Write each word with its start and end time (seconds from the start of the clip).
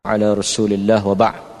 ala 0.00 0.32
rasulillah 0.32 1.04
wa 1.04 1.12
ba' 1.12 1.60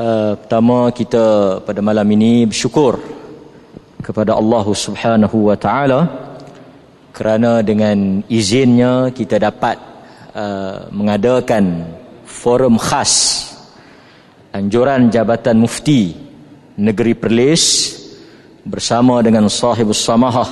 uh, 0.00 0.32
pertama 0.32 0.88
kita 0.88 1.60
pada 1.60 1.84
malam 1.84 2.08
ini 2.08 2.48
bersyukur 2.48 2.96
kepada 4.00 4.32
Allah 4.32 4.64
Subhanahu 4.64 5.52
wa 5.52 5.60
taala 5.60 6.08
kerana 7.12 7.60
dengan 7.60 8.24
izinnya 8.32 9.12
kita 9.12 9.36
dapat 9.36 9.76
uh, 10.32 10.88
mengadakan 10.88 11.84
forum 12.24 12.80
khas 12.80 13.44
anjuran 14.56 15.12
Jabatan 15.12 15.60
Mufti 15.60 16.16
Negeri 16.80 17.12
Perlis 17.12 17.92
bersama 18.64 19.20
dengan 19.20 19.52
sahibus 19.52 20.00
samahah 20.00 20.48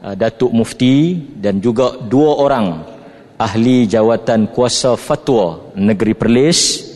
uh, 0.00 0.16
Datuk 0.16 0.48
Mufti 0.48 1.28
dan 1.36 1.60
juga 1.60 1.92
dua 2.08 2.40
orang 2.40 2.96
ahli 3.38 3.86
jawatan 3.86 4.50
kuasa 4.50 4.98
fatwa 4.98 5.70
negeri 5.78 6.18
Perlis 6.18 6.90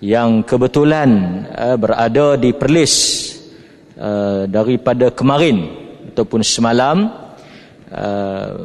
yang 0.00 0.40
kebetulan 0.40 1.44
uh, 1.52 1.76
berada 1.76 2.40
di 2.40 2.56
Perlis 2.56 2.94
uh, 4.00 4.48
daripada 4.48 5.12
kemarin 5.12 5.68
ataupun 6.08 6.40
semalam 6.40 7.12
uh, 7.92 8.64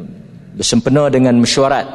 bersempena 0.56 1.12
dengan 1.12 1.36
mesyuarat 1.36 1.86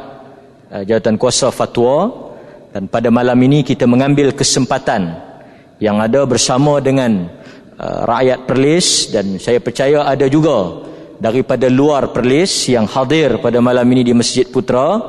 uh, 0.70 0.82
jawatan 0.86 1.18
kuasa 1.18 1.50
fatwa. 1.50 2.24
Dan 2.70 2.92
pada 2.92 3.08
malam 3.08 3.40
ini 3.40 3.64
kita 3.64 3.88
mengambil 3.88 4.36
kesempatan 4.36 5.16
yang 5.82 5.96
ada 5.98 6.22
bersama 6.28 6.78
dengan 6.78 7.26
uh, 7.82 8.00
rakyat 8.06 8.46
Perlis 8.46 9.10
dan 9.10 9.42
saya 9.42 9.58
percaya 9.58 10.06
ada 10.06 10.30
juga 10.30 10.85
daripada 11.16 11.66
luar 11.72 12.12
Perlis 12.12 12.68
yang 12.68 12.84
hadir 12.84 13.40
pada 13.40 13.60
malam 13.60 13.84
ini 13.92 14.02
di 14.04 14.12
Masjid 14.12 14.44
Putra 14.44 15.00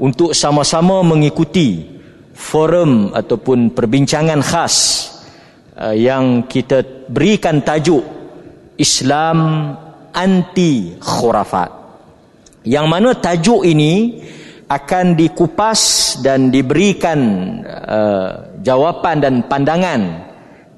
untuk 0.00 0.32
sama-sama 0.32 1.04
mengikuti 1.04 1.84
forum 2.32 3.12
ataupun 3.12 3.76
perbincangan 3.76 4.40
khas 4.40 4.76
uh, 5.76 5.92
yang 5.92 6.48
kita 6.48 7.06
berikan 7.08 7.60
tajuk 7.60 8.00
Islam 8.80 9.38
anti 10.16 10.96
khurafat. 10.96 11.70
Yang 12.64 12.86
mana 12.88 13.10
tajuk 13.16 13.64
ini 13.64 14.24
akan 14.68 15.18
dikupas 15.18 15.80
dan 16.24 16.48
diberikan 16.48 17.18
uh, 17.64 18.28
jawapan 18.64 19.16
dan 19.20 19.34
pandangan 19.44 20.00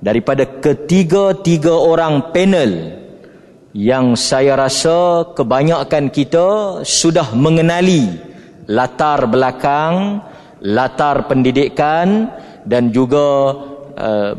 daripada 0.02 0.48
ketiga-tiga 0.58 1.70
orang 1.70 2.34
panel 2.34 3.01
yang 3.72 4.20
saya 4.20 4.52
rasa 4.52 5.32
kebanyakan 5.32 6.12
kita 6.12 6.80
sudah 6.84 7.32
mengenali 7.32 8.04
latar 8.68 9.24
belakang, 9.24 10.20
latar 10.60 11.24
pendidikan 11.24 12.28
dan 12.68 12.92
juga 12.92 13.56
uh, 13.96 14.32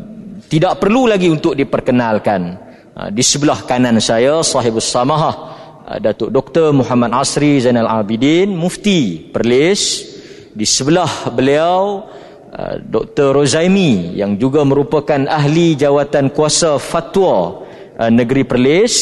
tidak 0.46 0.78
perlu 0.78 1.10
lagi 1.10 1.28
untuk 1.28 1.58
diperkenalkan. 1.58 2.62
Uh, 2.94 3.10
di 3.10 3.26
sebelah 3.26 3.58
kanan 3.66 3.98
saya 3.98 4.38
sahibus 4.46 4.86
samahah 4.86 5.34
uh, 5.82 5.98
Datuk 5.98 6.30
Dr. 6.30 6.70
Muhammad 6.70 7.10
Asri 7.18 7.58
Zainal 7.58 7.90
Abidin 7.90 8.54
Mufti 8.54 9.18
Perlis. 9.34 10.14
Di 10.54 10.62
sebelah 10.62 11.34
beliau 11.34 12.06
uh, 12.54 12.74
Dr. 12.78 13.34
Rozaimi 13.34 14.14
yang 14.14 14.38
juga 14.38 14.62
merupakan 14.62 15.26
ahli 15.26 15.74
jawatan 15.74 16.30
kuasa 16.30 16.78
fatwa 16.78 17.63
uh, 17.98 18.10
negeri 18.10 18.42
Perlis. 18.46 18.94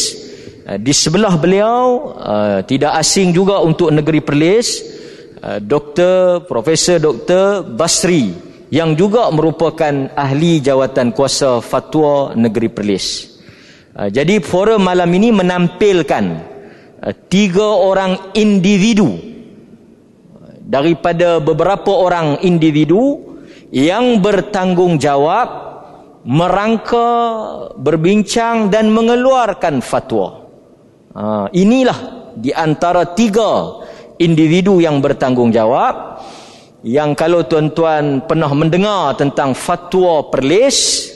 Uh, 0.63 0.79
di 0.79 0.95
sebelah 0.95 1.35
beliau 1.41 2.15
uh, 2.17 2.59
tidak 2.63 2.99
asing 3.03 3.35
juga 3.35 3.59
untuk 3.61 3.91
negeri 3.91 4.23
Perlis 4.23 5.01
Dr. 5.43 6.47
Profesor 6.47 7.03
Dr. 7.03 7.67
Basri 7.75 8.31
yang 8.71 8.95
juga 8.95 9.27
merupakan 9.35 9.91
ahli 10.15 10.63
jawatan 10.63 11.11
kuasa 11.11 11.59
fatwa 11.59 12.31
negeri 12.39 12.71
Perlis. 12.71 13.27
Jadi 13.93 14.39
forum 14.39 14.87
malam 14.87 15.11
ini 15.11 15.35
menampilkan 15.35 16.25
tiga 17.27 17.69
orang 17.75 18.31
individu 18.39 19.19
daripada 20.63 21.43
beberapa 21.43 21.91
orang 21.91 22.39
individu 22.47 23.19
yang 23.73 24.21
bertanggungjawab 24.21 25.72
merangka 26.23 27.09
berbincang 27.75 28.71
dan 28.71 28.91
mengeluarkan 28.95 29.83
fatwa. 29.83 30.47
Ha, 31.13 31.51
inilah 31.53 32.33
di 32.39 32.55
antara 32.55 33.13
tiga 33.13 33.83
individu 34.17 34.81
yang 34.81 35.03
bertanggungjawab 35.03 35.95
yang 36.83 37.15
kalau 37.15 37.47
tuan-tuan 37.47 38.25
pernah 38.27 38.51
mendengar 38.51 39.15
tentang 39.15 39.55
fatwa 39.55 40.27
perlis 40.33 41.11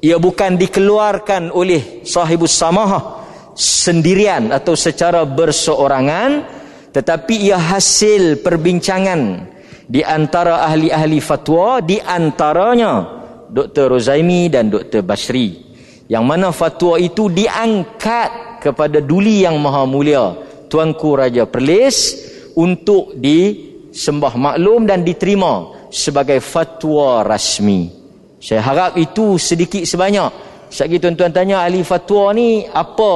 ia 0.00 0.16
bukan 0.16 0.56
dikeluarkan 0.56 1.52
oleh 1.52 2.06
sahibus 2.06 2.56
samahah 2.56 3.20
sendirian 3.52 4.48
atau 4.54 4.72
secara 4.72 5.26
berseorangan 5.28 6.60
tetapi 6.94 7.52
ia 7.52 7.60
hasil 7.60 8.40
perbincangan 8.40 9.50
di 9.90 10.00
antara 10.00 10.64
ahli-ahli 10.64 11.18
fatwa 11.20 11.82
di 11.84 12.00
antaranya 12.00 13.19
Dr. 13.50 13.90
Rozaimi 13.90 14.46
dan 14.46 14.70
Dr. 14.70 15.02
Basri 15.02 15.58
yang 16.06 16.26
mana 16.26 16.50
fatwa 16.54 16.98
itu 16.98 17.30
diangkat 17.30 18.62
kepada 18.62 19.02
duli 19.02 19.42
yang 19.46 19.58
maha 19.58 19.86
mulia 19.86 20.34
Tuanku 20.70 21.18
Raja 21.18 21.50
Perlis 21.50 22.14
untuk 22.54 23.18
disembah 23.18 24.38
maklum 24.38 24.86
dan 24.86 25.02
diterima 25.02 25.74
sebagai 25.90 26.38
fatwa 26.38 27.26
rasmi. 27.26 27.90
Saya 28.38 28.62
harap 28.62 28.94
itu 28.96 29.36
sedikit 29.36 29.82
sebanyak. 29.82 30.30
Sekali 30.70 31.02
tuan-tuan 31.02 31.34
tanya 31.34 31.66
ahli 31.66 31.82
fatwa 31.82 32.30
ni 32.30 32.62
apa 32.70 33.14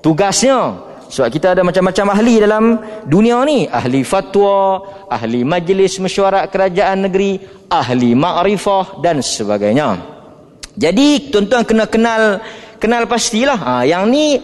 tugasnya? 0.00 0.87
Sebab 1.08 1.28
kita 1.32 1.56
ada 1.56 1.64
macam-macam 1.64 2.06
ahli 2.12 2.34
dalam 2.36 2.64
dunia 3.08 3.40
ni. 3.48 3.64
Ahli 3.64 4.04
fatwa, 4.04 4.84
ahli 5.08 5.40
majlis 5.42 5.98
mesyuarat 6.04 6.52
kerajaan 6.52 7.08
negeri, 7.08 7.40
ahli 7.72 8.12
ma'rifah 8.12 9.00
dan 9.00 9.24
sebagainya. 9.24 9.96
Jadi 10.76 11.32
tuan-tuan 11.32 11.64
kena 11.64 11.88
kenal 11.88 12.22
kenal 12.76 13.08
pastilah. 13.08 13.58
Ha, 13.58 13.72
yang 13.88 14.06
ni 14.12 14.38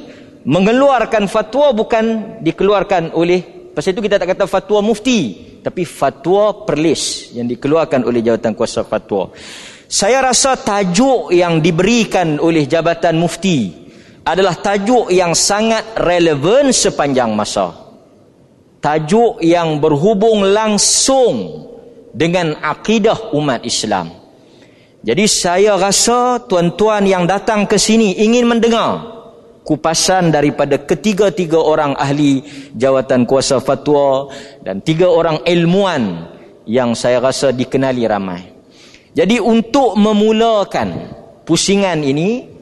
mengeluarkan 0.45 1.25
fatwa 1.29 1.73
bukan 1.73 2.37
dikeluarkan 2.45 3.17
oleh 3.17 3.73
pasal 3.73 3.97
itu 3.97 4.05
kita 4.05 4.21
tak 4.21 4.37
kata 4.37 4.45
fatwa 4.45 4.85
mufti 4.85 5.53
tapi 5.65 5.89
fatwa 5.89 6.69
perlis 6.69 7.33
yang 7.33 7.49
dikeluarkan 7.49 8.05
oleh 8.05 8.21
jabatan 8.21 8.53
kuasa 8.53 8.85
fatwa 8.85 9.33
saya 9.89 10.21
rasa 10.21 10.61
tajuk 10.61 11.33
yang 11.33 11.65
diberikan 11.65 12.37
oleh 12.37 12.69
jabatan 12.69 13.17
mufti 13.17 13.84
adalah 14.25 14.57
tajuk 14.57 15.13
yang 15.13 15.37
sangat 15.37 15.85
relevan 16.01 16.73
sepanjang 16.73 17.33
masa 17.37 17.73
tajuk 18.81 19.41
yang 19.45 19.81
berhubung 19.81 20.45
langsung 20.45 21.69
dengan 22.13 22.57
akidah 22.61 23.33
umat 23.37 23.65
Islam 23.65 24.25
jadi 25.05 25.29
saya 25.29 25.77
rasa 25.77 26.41
tuan-tuan 26.49 27.05
yang 27.05 27.29
datang 27.29 27.69
ke 27.69 27.77
sini 27.77 28.17
ingin 28.25 28.49
mendengar 28.49 29.15
kupasan 29.65 30.33
daripada 30.33 30.81
ketiga-tiga 30.81 31.61
orang 31.61 31.97
ahli 31.97 32.45
jawatan 32.77 33.29
kuasa 33.29 33.61
fatwa 33.61 34.33
dan 34.65 34.85
tiga 34.85 35.09
orang 35.13 35.45
ilmuwan 35.45 36.33
yang 36.69 36.97
saya 36.97 37.21
rasa 37.21 37.53
dikenali 37.53 38.05
ramai. 38.09 38.45
Jadi 39.13 39.41
untuk 39.41 39.97
memulakan 39.97 41.13
pusingan 41.45 42.01
ini 42.01 42.54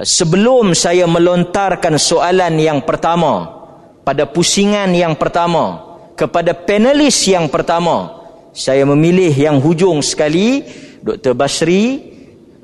sebelum 0.00 0.72
saya 0.72 1.04
melontarkan 1.04 2.00
soalan 2.00 2.56
yang 2.56 2.80
pertama 2.80 3.52
pada 4.00 4.24
pusingan 4.24 4.88
yang 4.96 5.12
pertama 5.12 5.96
kepada 6.16 6.56
panelis 6.56 7.20
yang 7.28 7.52
pertama 7.52 8.24
saya 8.54 8.86
memilih 8.88 9.34
yang 9.34 9.60
hujung 9.60 10.00
sekali 10.00 10.64
Dr. 11.04 11.36
Basri 11.36 12.00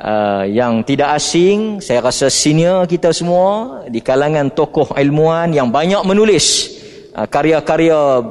uh, 0.00 0.48
yang 0.48 0.80
tidak 0.80 1.20
asing 1.20 1.84
saya 1.84 2.00
rasa 2.00 2.32
senior 2.32 2.88
kita 2.88 3.12
semua 3.12 3.84
di 3.92 4.00
kalangan 4.00 4.48
tokoh 4.48 4.96
ilmuwan 4.96 5.52
yang 5.52 5.68
banyak 5.68 6.00
menulis 6.08 6.72
uh, 7.12 7.28
karya-karya 7.28 8.24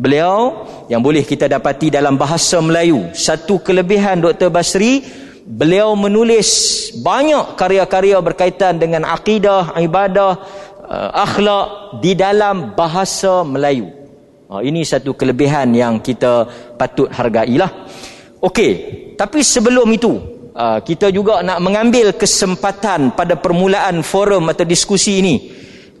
beliau 0.00 0.64
yang 0.88 1.04
boleh 1.04 1.26
kita 1.28 1.44
dapati 1.44 1.92
dalam 1.92 2.16
bahasa 2.16 2.56
Melayu 2.62 3.12
satu 3.12 3.60
kelebihan 3.60 4.24
Dr. 4.24 4.48
Basri 4.48 5.04
beliau 5.46 5.96
menulis 5.96 6.48
banyak 7.00 7.56
karya-karya 7.56 8.18
berkaitan 8.20 8.76
dengan 8.80 9.08
akidah 9.08 9.76
ibadah 9.78 10.40
uh, 10.84 11.10
akhlak 11.14 12.00
di 12.04 12.12
dalam 12.16 12.76
bahasa 12.76 13.46
Melayu. 13.46 13.88
Uh, 14.50 14.60
ini 14.60 14.82
satu 14.82 15.14
kelebihan 15.14 15.70
yang 15.72 16.02
kita 16.02 16.48
patut 16.76 17.08
hargailah. 17.12 17.70
Okey 18.40 18.72
tapi 19.20 19.44
sebelum 19.44 19.84
itu 19.92 20.40
Ah, 20.50 20.82
kita 20.82 21.14
juga 21.14 21.46
nak 21.46 21.62
mengambil 21.62 22.12
kesempatan 22.18 23.14
pada 23.14 23.38
permulaan 23.38 24.02
forum 24.02 24.50
atau 24.50 24.66
diskusi 24.66 25.22
ini. 25.22 25.34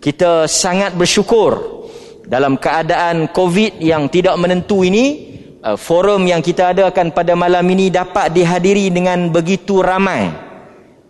Kita 0.02 0.50
sangat 0.50 0.98
bersyukur 0.98 1.86
dalam 2.26 2.58
keadaan 2.58 3.30
covid 3.30 3.78
yang 3.78 4.10
tidak 4.10 4.34
menentu 4.36 4.82
ini 4.82 5.29
uh, 5.64 5.76
forum 5.76 6.24
yang 6.26 6.40
kita 6.40 6.72
adakan 6.72 7.12
pada 7.12 7.36
malam 7.36 7.64
ini 7.68 7.92
dapat 7.92 8.32
dihadiri 8.32 8.88
dengan 8.92 9.28
begitu 9.28 9.84
ramai. 9.84 10.32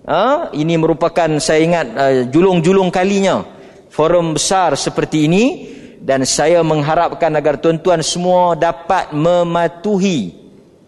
Uh, 0.04 0.50
ini 0.56 0.74
merupakan 0.74 1.28
saya 1.38 1.60
ingat 1.62 1.86
uh, 1.94 2.14
julung-julung 2.26 2.90
kalinya 2.90 3.46
forum 3.92 4.34
besar 4.34 4.74
seperti 4.74 5.28
ini 5.28 5.44
dan 6.00 6.24
saya 6.24 6.64
mengharapkan 6.64 7.30
agar 7.36 7.60
tuan-tuan 7.60 8.00
semua 8.00 8.56
dapat 8.56 9.12
mematuhi 9.12 10.40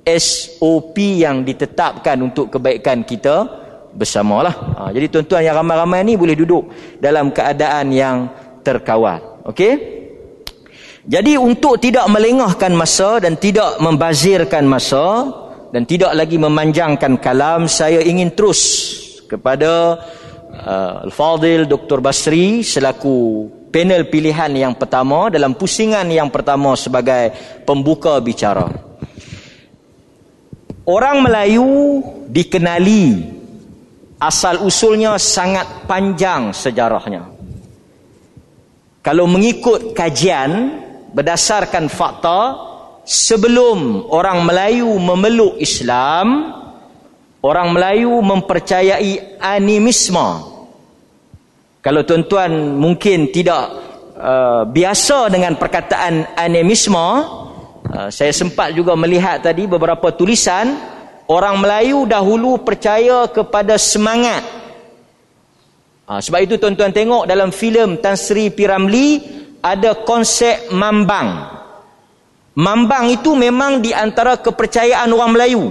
SOP 0.02 0.96
yang 1.22 1.46
ditetapkan 1.46 2.18
untuk 2.18 2.50
kebaikan 2.58 3.06
kita 3.06 3.46
bersamalah. 3.92 4.54
Ha, 4.80 4.82
jadi 4.90 5.06
tuan-tuan 5.12 5.44
yang 5.44 5.60
ramai-ramai 5.60 6.00
ni 6.02 6.14
boleh 6.16 6.34
duduk 6.34 6.72
dalam 6.98 7.30
keadaan 7.30 7.92
yang 7.92 8.16
terkawal. 8.64 9.44
Okey? 9.46 10.01
Jadi 11.02 11.34
untuk 11.34 11.82
tidak 11.82 12.06
melengahkan 12.06 12.70
masa 12.78 13.18
dan 13.18 13.34
tidak 13.34 13.82
membazirkan 13.82 14.62
masa 14.62 15.26
dan 15.74 15.82
tidak 15.82 16.14
lagi 16.14 16.38
memanjangkan 16.38 17.18
kalam, 17.18 17.66
saya 17.66 17.98
ingin 18.06 18.30
terus 18.38 18.62
kepada 19.26 19.98
uh, 20.62 21.02
Al-Fadil 21.10 21.66
Dr. 21.66 21.98
Basri 21.98 22.62
selaku 22.62 23.50
panel 23.74 24.06
pilihan 24.06 24.54
yang 24.54 24.78
pertama 24.78 25.26
dalam 25.26 25.58
pusingan 25.58 26.06
yang 26.06 26.30
pertama 26.30 26.78
sebagai 26.78 27.34
pembuka 27.66 28.22
bicara. 28.22 28.70
Orang 30.86 31.26
Melayu 31.26 31.98
dikenali 32.30 33.26
asal 34.22 34.62
usulnya 34.62 35.18
sangat 35.18 35.82
panjang 35.90 36.54
sejarahnya. 36.54 37.26
Kalau 39.02 39.26
mengikut 39.26 39.98
kajian 39.98 40.81
berdasarkan 41.12 41.92
fakta 41.92 42.56
sebelum 43.04 44.08
orang 44.08 44.42
Melayu 44.48 44.88
memeluk 44.96 45.60
Islam 45.60 46.56
orang 47.42 47.74
Melayu 47.74 48.22
mempercayai 48.22 49.38
animisme. 49.42 50.50
Kalau 51.82 52.06
tuan-tuan 52.06 52.78
mungkin 52.78 53.34
tidak 53.34 53.64
uh, 54.14 54.62
biasa 54.70 55.26
dengan 55.34 55.58
perkataan 55.58 56.38
animisme 56.38 57.08
uh, 57.90 58.08
saya 58.08 58.30
sempat 58.30 58.70
juga 58.70 58.94
melihat 58.94 59.42
tadi 59.42 59.66
beberapa 59.66 60.14
tulisan 60.14 60.78
orang 61.26 61.58
Melayu 61.58 62.06
dahulu 62.06 62.62
percaya 62.62 63.26
kepada 63.26 63.74
semangat. 63.82 64.46
Uh, 66.06 66.22
sebab 66.22 66.46
itu 66.46 66.54
tuan-tuan 66.54 66.94
tengok 66.94 67.26
dalam 67.26 67.50
filem 67.50 67.98
Tan 67.98 68.14
Sri 68.14 68.54
Piramli 68.54 69.41
ada 69.62 69.94
konsep 70.02 70.68
mambang. 70.74 71.48
Mambang 72.52 73.08
itu 73.08 73.32
memang 73.32 73.80
di 73.80 73.94
antara 73.94 74.36
kepercayaan 74.36 75.08
orang 75.08 75.32
Melayu. 75.32 75.64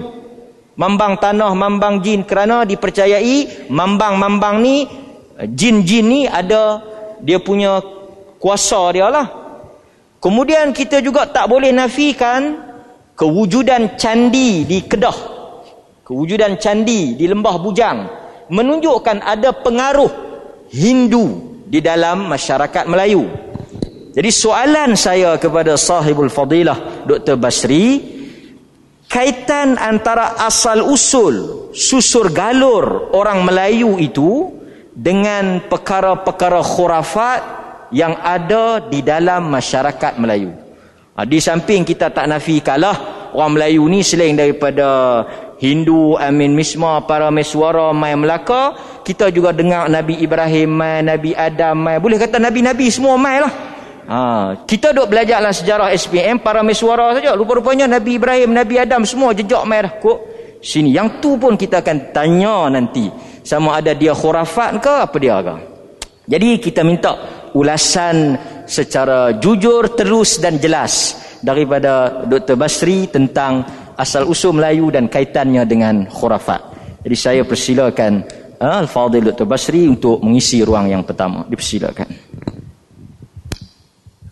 Mambang 0.80 1.20
tanah, 1.20 1.54
mambang 1.54 2.02
jin 2.02 2.26
kerana 2.26 2.66
dipercayai 2.66 3.70
mambang-mambang 3.70 4.64
ni 4.64 4.90
jin-jin 5.54 6.06
ni 6.08 6.22
ada 6.26 6.82
dia 7.22 7.38
punya 7.38 7.84
kuasa 8.42 8.90
dia 8.90 9.12
lah. 9.12 9.28
Kemudian 10.18 10.74
kita 10.74 11.04
juga 11.04 11.30
tak 11.30 11.52
boleh 11.52 11.70
nafikan 11.70 12.72
kewujudan 13.14 13.94
candi 14.00 14.66
di 14.66 14.82
Kedah. 14.88 15.18
Kewujudan 16.08 16.58
candi 16.58 17.14
di 17.14 17.26
Lembah 17.30 17.62
Bujang 17.62 18.00
menunjukkan 18.50 19.22
ada 19.22 19.54
pengaruh 19.54 20.10
Hindu 20.74 21.60
di 21.70 21.78
dalam 21.80 22.26
masyarakat 22.26 22.90
Melayu. 22.90 23.50
Jadi 24.12 24.28
soalan 24.28 25.00
saya 25.00 25.40
kepada 25.40 25.80
sahibul 25.80 26.28
fadilah 26.28 27.08
Dr. 27.08 27.40
Basri 27.40 28.04
kaitan 29.08 29.80
antara 29.80 30.36
asal 30.44 30.84
usul 30.84 31.68
susur 31.72 32.28
galur 32.36 33.16
orang 33.16 33.48
Melayu 33.48 33.96
itu 34.04 34.52
dengan 34.92 35.63
perkara-perkara 35.63 36.60
khurafat 36.60 37.42
yang 37.96 38.19
ada 38.19 38.84
di 38.84 39.00
dalam 39.00 39.48
masyarakat 39.48 40.19
Melayu. 40.19 40.52
Ha, 41.16 41.24
di 41.24 41.40
samping 41.40 41.88
kita 41.88 42.12
tak 42.12 42.28
nafikanlah 42.28 43.31
orang 43.31 43.56
Melayu 43.56 43.88
ni 43.88 44.04
selain 44.04 44.36
daripada 44.36 45.24
Hindu, 45.64 46.19
Amin 46.19 46.52
Misma, 46.52 47.00
para 47.07 47.31
meswara, 47.31 47.96
mai 47.96 48.18
Melaka, 48.19 48.75
kita 49.07 49.31
juga 49.31 49.56
dengar 49.56 49.88
Nabi 49.88 50.19
Ibrahim, 50.19 50.68
mai 50.74 51.00
Nabi 51.06 51.31
Adam, 51.38 51.78
mai. 51.78 52.02
Boleh 52.02 52.18
kata 52.18 52.42
Nabi-Nabi 52.42 52.90
semua 52.90 53.16
mai 53.16 53.40
lah. 53.40 53.70
Ha, 54.07 54.19
kita 54.65 54.95
duk 54.95 55.09
belajarlah 55.12 55.53
sejarah 55.53 55.88
SPM 55.94 56.42
para 56.42 56.65
mesuara 56.65 57.13
saja. 57.13 57.38
Rupa-rupanya 57.38 57.86
Nabi 57.86 58.18
Ibrahim, 58.18 58.56
Nabi 58.56 58.81
Adam 58.81 59.06
semua 59.06 59.36
jejak 59.38 59.62
merah 59.69 59.94
kok. 60.01 60.19
Sini 60.62 60.94
yang 60.94 61.18
tu 61.18 61.42
pun 61.42 61.57
kita 61.57 61.81
akan 61.81 62.13
tanya 62.13 62.69
nanti 62.69 63.09
sama 63.42 63.81
ada 63.81 63.98
dia 63.98 64.13
khurafat 64.13 64.77
ke 64.77 64.94
apa 64.94 65.18
dia 65.18 65.38
ke. 65.42 65.56
Jadi 66.30 66.50
kita 66.62 66.86
minta 66.86 67.18
ulasan 67.57 68.38
secara 68.69 69.36
jujur, 69.42 69.98
terus 69.98 70.38
dan 70.38 70.62
jelas 70.62 71.18
daripada 71.42 72.24
Dr. 72.30 72.56
Basri 72.56 73.09
tentang 73.09 73.65
asal 73.97 74.30
usul 74.30 74.56
Melayu 74.56 74.94
dan 74.94 75.09
kaitannya 75.09 75.65
dengan 75.65 76.06
khurafat. 76.07 76.62
Jadi 77.01 77.18
saya 77.18 77.42
persilakan 77.42 78.21
ha, 78.62 78.86
Al-Fadhil 78.86 79.33
Dr. 79.33 79.50
Basri 79.50 79.89
untuk 79.89 80.21
mengisi 80.21 80.62
ruang 80.62 80.88
yang 80.88 81.01
pertama. 81.01 81.44
Dipersilakan. 81.50 82.07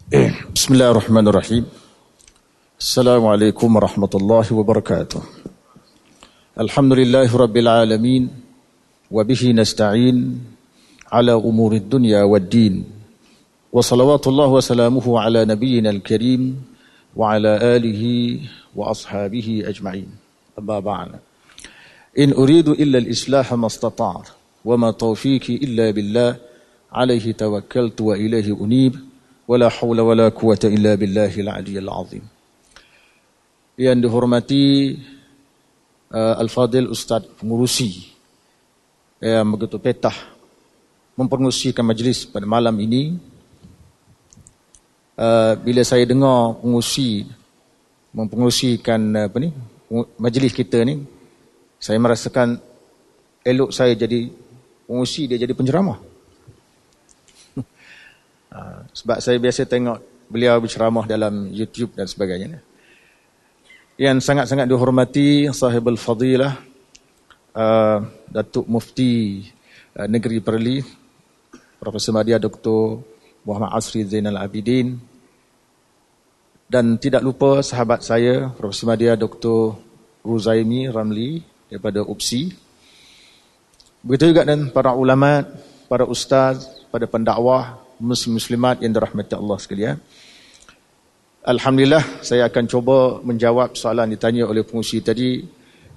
بسم 0.10 0.74
الله 0.74 0.90
الرحمن 0.92 1.28
الرحيم. 1.28 1.66
السلام 2.82 3.26
عليكم 3.26 3.76
ورحمة 3.76 4.10
الله 4.16 4.54
وبركاته. 4.54 5.22
الحمد 6.60 6.94
لله 6.94 7.30
رب 7.38 7.58
العالمين 7.58 8.30
وبه 9.12 9.52
نستعين 9.52 10.18
على 11.14 11.34
أمور 11.34 11.74
الدنيا 11.74 12.24
والدين 12.24 12.84
وصلوات 13.70 14.28
الله 14.28 14.48
وسلامه 14.48 15.20
على 15.20 15.46
نبينا 15.46 15.90
الكريم 15.90 16.58
وعلى 17.16 17.78
آله 17.78 18.04
وأصحابه 18.76 19.64
أجمعين. 19.66 20.10
أما 20.60 20.80
بعد 20.80 21.22
إن 22.18 22.34
أريد 22.34 22.70
إلا 22.70 22.98
الإصلاح 22.98 23.54
ما 23.54 23.68
استطعت 23.68 24.28
وما 24.66 24.92
توفيقي 24.92 25.56
إلا 25.56 25.92
بالله 25.92 26.36
عليه 26.92 27.32
توكلت 27.32 28.02
وإليه 28.02 28.58
أنيب. 28.58 29.09
Wala 29.50 29.66
haula 29.66 30.06
wala 30.06 30.25
quwata 30.30 30.69
illa 30.69 30.94
billahil 30.94 31.50
aliyyil 31.50 31.90
azim. 31.90 32.22
Yang 33.74 33.98
dihormati 34.06 34.66
uh, 36.13 36.38
Al-Fadil 36.38 36.86
Ustaz 36.94 37.25
pengurusi 37.41 38.13
yang 39.18 39.50
begitu 39.58 39.82
petah 39.82 40.13
mempengurusikan 41.18 41.82
majlis 41.82 42.29
pada 42.29 42.46
malam 42.46 42.77
ini. 42.77 43.18
Uh, 45.20 45.58
bila 45.65 45.82
saya 45.84 46.06
dengar 46.06 46.62
pengurusi 46.62 47.27
mempengurusikan 48.13 49.01
uh, 49.18 49.25
apa 49.27 49.38
ni 49.41 49.50
majlis 50.15 50.56
kita 50.56 50.79
ni 50.88 51.03
saya 51.75 52.00
merasakan 52.00 52.56
elok 53.44 53.75
saya 53.75 53.98
jadi 54.00 54.32
pengurusi 54.88 55.27
dia 55.27 55.36
jadi 55.36 55.51
penceramah 55.51 56.09
Sebab 58.94 59.18
saya 59.22 59.38
biasa 59.38 59.70
tengok 59.70 59.98
beliau 60.29 60.62
berceramah 60.62 61.10
dalam 61.10 61.50
YouTube 61.50 61.98
dan 61.98 62.06
sebagainya. 62.06 62.62
Yang 64.00 64.24
sangat-sangat 64.24 64.70
dihormati 64.70 65.51
sahibul 65.51 66.00
fadilah 66.00 66.56
uh, 67.51 68.00
Datuk 68.29 68.70
Mufti 68.70 69.44
uh, 69.98 70.08
Negeri 70.08 70.39
Perli 70.39 70.77
Profesor 71.82 72.15
Madia 72.15 72.39
Dr. 72.39 73.03
Muhammad 73.44 73.75
Asri 73.75 74.08
Zainal 74.08 74.39
Abidin 74.39 74.96
dan 76.70 77.01
tidak 77.01 77.25
lupa 77.25 77.60
sahabat 77.65 78.06
saya 78.06 78.53
Profesor 78.56 78.94
Madia 78.94 79.18
Dr. 79.20 79.75
Ruzaimi 80.24 80.88
Ramli 80.88 81.44
daripada 81.68 82.06
UPSI 82.06 82.56
begitu 84.00 84.32
juga 84.32 84.48
dan 84.48 84.72
para 84.72 84.96
ulama 84.96 85.44
para 85.91 86.08
ustaz 86.08 86.88
pada 86.88 87.03
pendakwah 87.03 87.78
muslim-muslimat 88.00 88.82
yang 88.82 88.96
dirahmati 88.96 89.36
Allah 89.36 89.58
sekalian. 89.60 89.98
Alhamdulillah 91.44 92.24
saya 92.24 92.48
akan 92.51 92.65
cuba 92.68 92.98
menjawab 93.24 93.75
soalan 93.75 94.12
ditanya 94.12 94.48
oleh 94.48 94.68
pengusi 94.68 95.00
tadi 95.00 95.44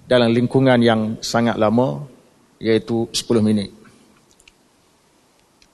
dalam 0.07 0.31
lingkungan 0.31 0.79
yang 0.83 1.01
sangat 1.23 1.59
lama 1.59 2.07
iaitu 2.63 3.11
10 3.11 3.43
minit. 3.43 3.71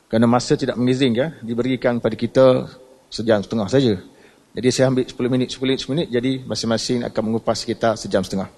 Kerana 0.08 0.25
masa 0.25 0.56
tidak 0.56 0.80
mengizinkan 0.80 1.37
diberikan 1.44 2.00
pada 2.00 2.16
kita 2.16 2.64
sejam 3.12 3.44
setengah 3.44 3.68
saja. 3.68 3.94
Jadi 4.56 4.68
saya 4.73 4.88
ambil 4.88 5.04
10 5.04 5.28
minit, 5.28 5.49
10 5.52 5.68
minit, 5.68 5.78
10 5.85 5.92
minit 5.92 6.08
jadi 6.08 6.32
masing-masing 6.49 7.04
akan 7.04 7.23
mengupas 7.28 7.61
kita 7.62 7.92
sejam 8.00 8.25
setengah. 8.25 8.49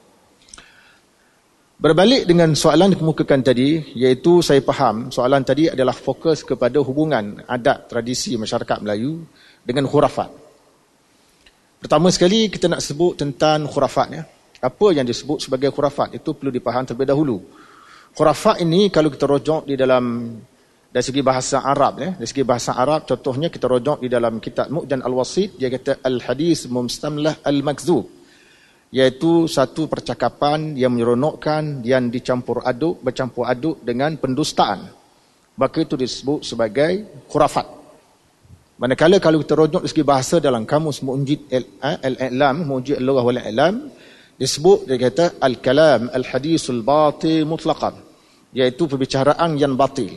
Berbalik 1.80 2.28
dengan 2.28 2.52
soalan 2.52 2.92
dikemukakan 2.92 3.40
tadi, 3.40 3.80
iaitu 3.96 4.44
saya 4.44 4.60
faham 4.60 5.08
soalan 5.08 5.40
tadi 5.40 5.72
adalah 5.72 5.96
fokus 5.96 6.44
kepada 6.44 6.76
hubungan 6.84 7.40
adat 7.48 7.88
tradisi 7.88 8.36
masyarakat 8.36 8.84
Melayu 8.84 9.24
dengan 9.64 9.88
khurafat. 9.88 10.28
Pertama 11.80 12.12
sekali 12.12 12.52
kita 12.52 12.68
nak 12.68 12.84
sebut 12.84 13.16
tentang 13.16 13.64
khurafat 13.64 14.08
ya. 14.12 14.28
Apa 14.60 14.92
yang 14.92 15.08
disebut 15.08 15.40
sebagai 15.40 15.72
khurafat 15.72 16.20
itu 16.20 16.36
perlu 16.36 16.52
dipaham 16.52 16.84
terlebih 16.84 17.08
dahulu. 17.08 17.40
Khurafat 18.12 18.60
ini 18.60 18.92
kalau 18.92 19.08
kita 19.08 19.24
rojok 19.24 19.64
di 19.64 19.72
dalam 19.80 20.36
dari 20.92 21.00
segi 21.00 21.24
bahasa 21.24 21.64
Arab 21.64 21.96
ya, 21.96 22.12
dari 22.12 22.28
segi 22.28 22.44
bahasa 22.44 22.76
Arab 22.76 23.08
contohnya 23.08 23.48
kita 23.48 23.64
rojok 23.64 24.04
di 24.04 24.12
dalam 24.12 24.36
kitab 24.36 24.68
Mu'jan 24.68 25.00
Al-Wasit 25.00 25.56
dia 25.56 25.72
kata 25.72 26.04
al-hadis 26.04 26.68
mustamlah 26.68 27.40
al-makzub 27.40 28.19
iaitu 28.90 29.46
satu 29.46 29.86
percakapan 29.86 30.74
yang 30.74 30.90
menyeronokkan 30.90 31.86
yang 31.86 32.10
dicampur 32.10 32.66
aduk 32.66 32.98
bercampur 33.02 33.46
aduk 33.46 33.78
dengan 33.86 34.18
pendustaan. 34.18 34.90
Maka 35.54 35.86
itu 35.86 35.94
disebut 35.94 36.42
sebagai 36.42 37.22
khurafat. 37.30 37.66
Manakala 38.80 39.20
kalau 39.20 39.44
kita 39.44 39.54
rujuk 39.60 39.84
segi 39.84 40.00
bahasa 40.00 40.40
dalam 40.40 40.64
kamus 40.64 41.04
Mu'jid 41.04 41.52
al-I'lam, 41.84 42.64
Mu'jid 42.64 42.96
al-Lughah 42.96 43.24
wal-I'lam, 43.28 43.92
disebut 44.40 44.88
dia 44.88 44.96
kata 44.96 45.36
al-kalam 45.36 46.08
al-hadisul 46.08 46.80
batil 46.80 47.44
mutlaqan, 47.44 47.92
iaitu 48.56 48.88
perbicaraan 48.88 49.60
yang 49.60 49.76
batil. 49.76 50.16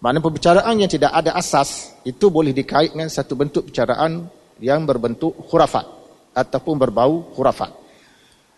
Maknanya 0.00 0.24
perbicaraan 0.24 0.74
yang 0.80 0.88
tidak 0.88 1.12
ada 1.12 1.36
asas 1.36 1.92
itu 2.08 2.32
boleh 2.32 2.56
dikaitkan 2.56 3.04
satu 3.12 3.36
bentuk 3.36 3.68
perbicaraan 3.68 4.32
yang 4.64 4.88
berbentuk 4.88 5.36
khurafat 5.44 5.84
ataupun 6.32 6.80
berbau 6.80 7.36
khurafat. 7.36 7.83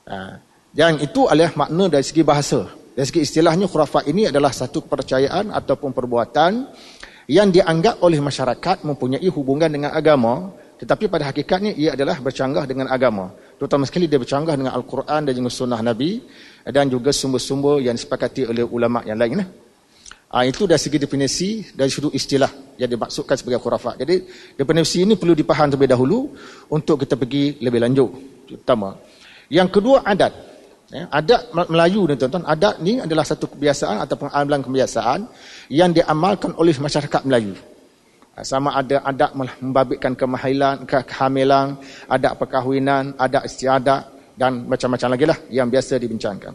Ha. 0.06 0.38
Yang 0.76 1.10
itu 1.10 1.26
adalah 1.26 1.52
makna 1.58 1.90
dari 1.90 2.04
segi 2.06 2.22
bahasa. 2.22 2.70
Dari 2.94 3.06
segi 3.06 3.20
istilahnya 3.26 3.66
khurafat 3.66 4.06
ini 4.06 4.30
adalah 4.30 4.54
satu 4.54 4.86
kepercayaan 4.86 5.50
ataupun 5.50 5.90
perbuatan 5.90 6.70
yang 7.26 7.50
dianggap 7.50 7.98
oleh 8.06 8.22
masyarakat 8.22 8.86
mempunyai 8.86 9.26
hubungan 9.34 9.66
dengan 9.66 9.90
agama 9.90 10.54
tetapi 10.76 11.08
pada 11.08 11.32
hakikatnya 11.32 11.72
ia 11.74 11.96
adalah 11.96 12.20
bercanggah 12.22 12.68
dengan 12.70 12.86
agama 12.86 13.34
terutama 13.58 13.82
sekali 13.88 14.06
dia 14.06 14.20
bercanggah 14.20 14.54
dengan 14.54 14.72
Al-Quran 14.78 15.26
dan 15.26 15.32
juga 15.34 15.50
sunnah 15.50 15.80
Nabi 15.82 16.22
dan 16.62 16.86
juga 16.86 17.10
sumber-sumber 17.10 17.82
yang 17.82 17.98
disepakati 17.98 18.46
oleh 18.46 18.62
ulama 18.62 19.02
yang 19.02 19.18
lain 19.18 19.42
ha, 19.42 20.36
itu 20.46 20.68
dari 20.70 20.78
segi 20.78 21.02
definisi 21.02 21.48
dari 21.74 21.90
sudut 21.90 22.14
istilah 22.14 22.78
yang 22.78 22.86
dimaksudkan 22.92 23.34
sebagai 23.34 23.58
khurafat 23.58 23.98
jadi 23.98 24.22
definisi 24.54 25.02
ini 25.02 25.18
perlu 25.18 25.34
dipaham 25.34 25.66
terlebih 25.72 25.90
dahulu 25.90 26.30
untuk 26.70 27.02
kita 27.02 27.18
pergi 27.18 27.58
lebih 27.58 27.80
lanjut 27.82 28.10
pertama 28.46 28.94
yang 29.48 29.70
kedua 29.70 30.02
adat 30.02 30.46
Ya, 30.86 31.10
adat 31.10 31.50
Melayu 31.50 32.06
ni 32.06 32.14
tuan-tuan, 32.14 32.46
adat 32.46 32.78
ni 32.78 33.02
adalah 33.02 33.26
satu 33.26 33.50
kebiasaan 33.50 34.06
ataupun 34.06 34.30
amalan 34.30 34.62
kebiasaan 34.62 35.26
yang 35.66 35.90
diamalkan 35.90 36.54
oleh 36.54 36.78
masyarakat 36.78 37.26
Melayu. 37.26 37.58
Ha, 38.38 38.46
sama 38.46 38.70
ada 38.70 39.02
adat 39.02 39.34
membabitkan 39.34 40.14
kemahilan, 40.14 40.86
kehamilan, 40.86 41.82
adat 42.06 42.38
perkahwinan, 42.38 43.18
adat 43.18 43.50
istiadat 43.50 44.14
dan 44.38 44.70
macam-macam 44.70 45.08
lagi 45.18 45.24
lah 45.26 45.38
yang 45.50 45.66
biasa 45.66 45.98
dibincangkan. 45.98 46.54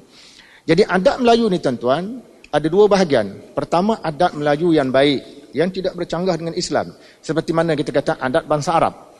Jadi 0.64 0.88
adat 0.88 1.20
Melayu 1.20 1.52
ni 1.52 1.60
tuan-tuan, 1.60 2.24
ada 2.56 2.68
dua 2.72 2.88
bahagian. 2.88 3.52
Pertama 3.52 4.00
adat 4.00 4.32
Melayu 4.32 4.72
yang 4.72 4.96
baik, 4.96 5.52
yang 5.52 5.68
tidak 5.76 5.92
bercanggah 5.92 6.40
dengan 6.40 6.56
Islam. 6.56 6.96
Seperti 7.20 7.52
mana 7.52 7.76
kita 7.76 7.92
kata 7.92 8.16
adat 8.16 8.48
bangsa 8.48 8.80
Arab. 8.80 9.11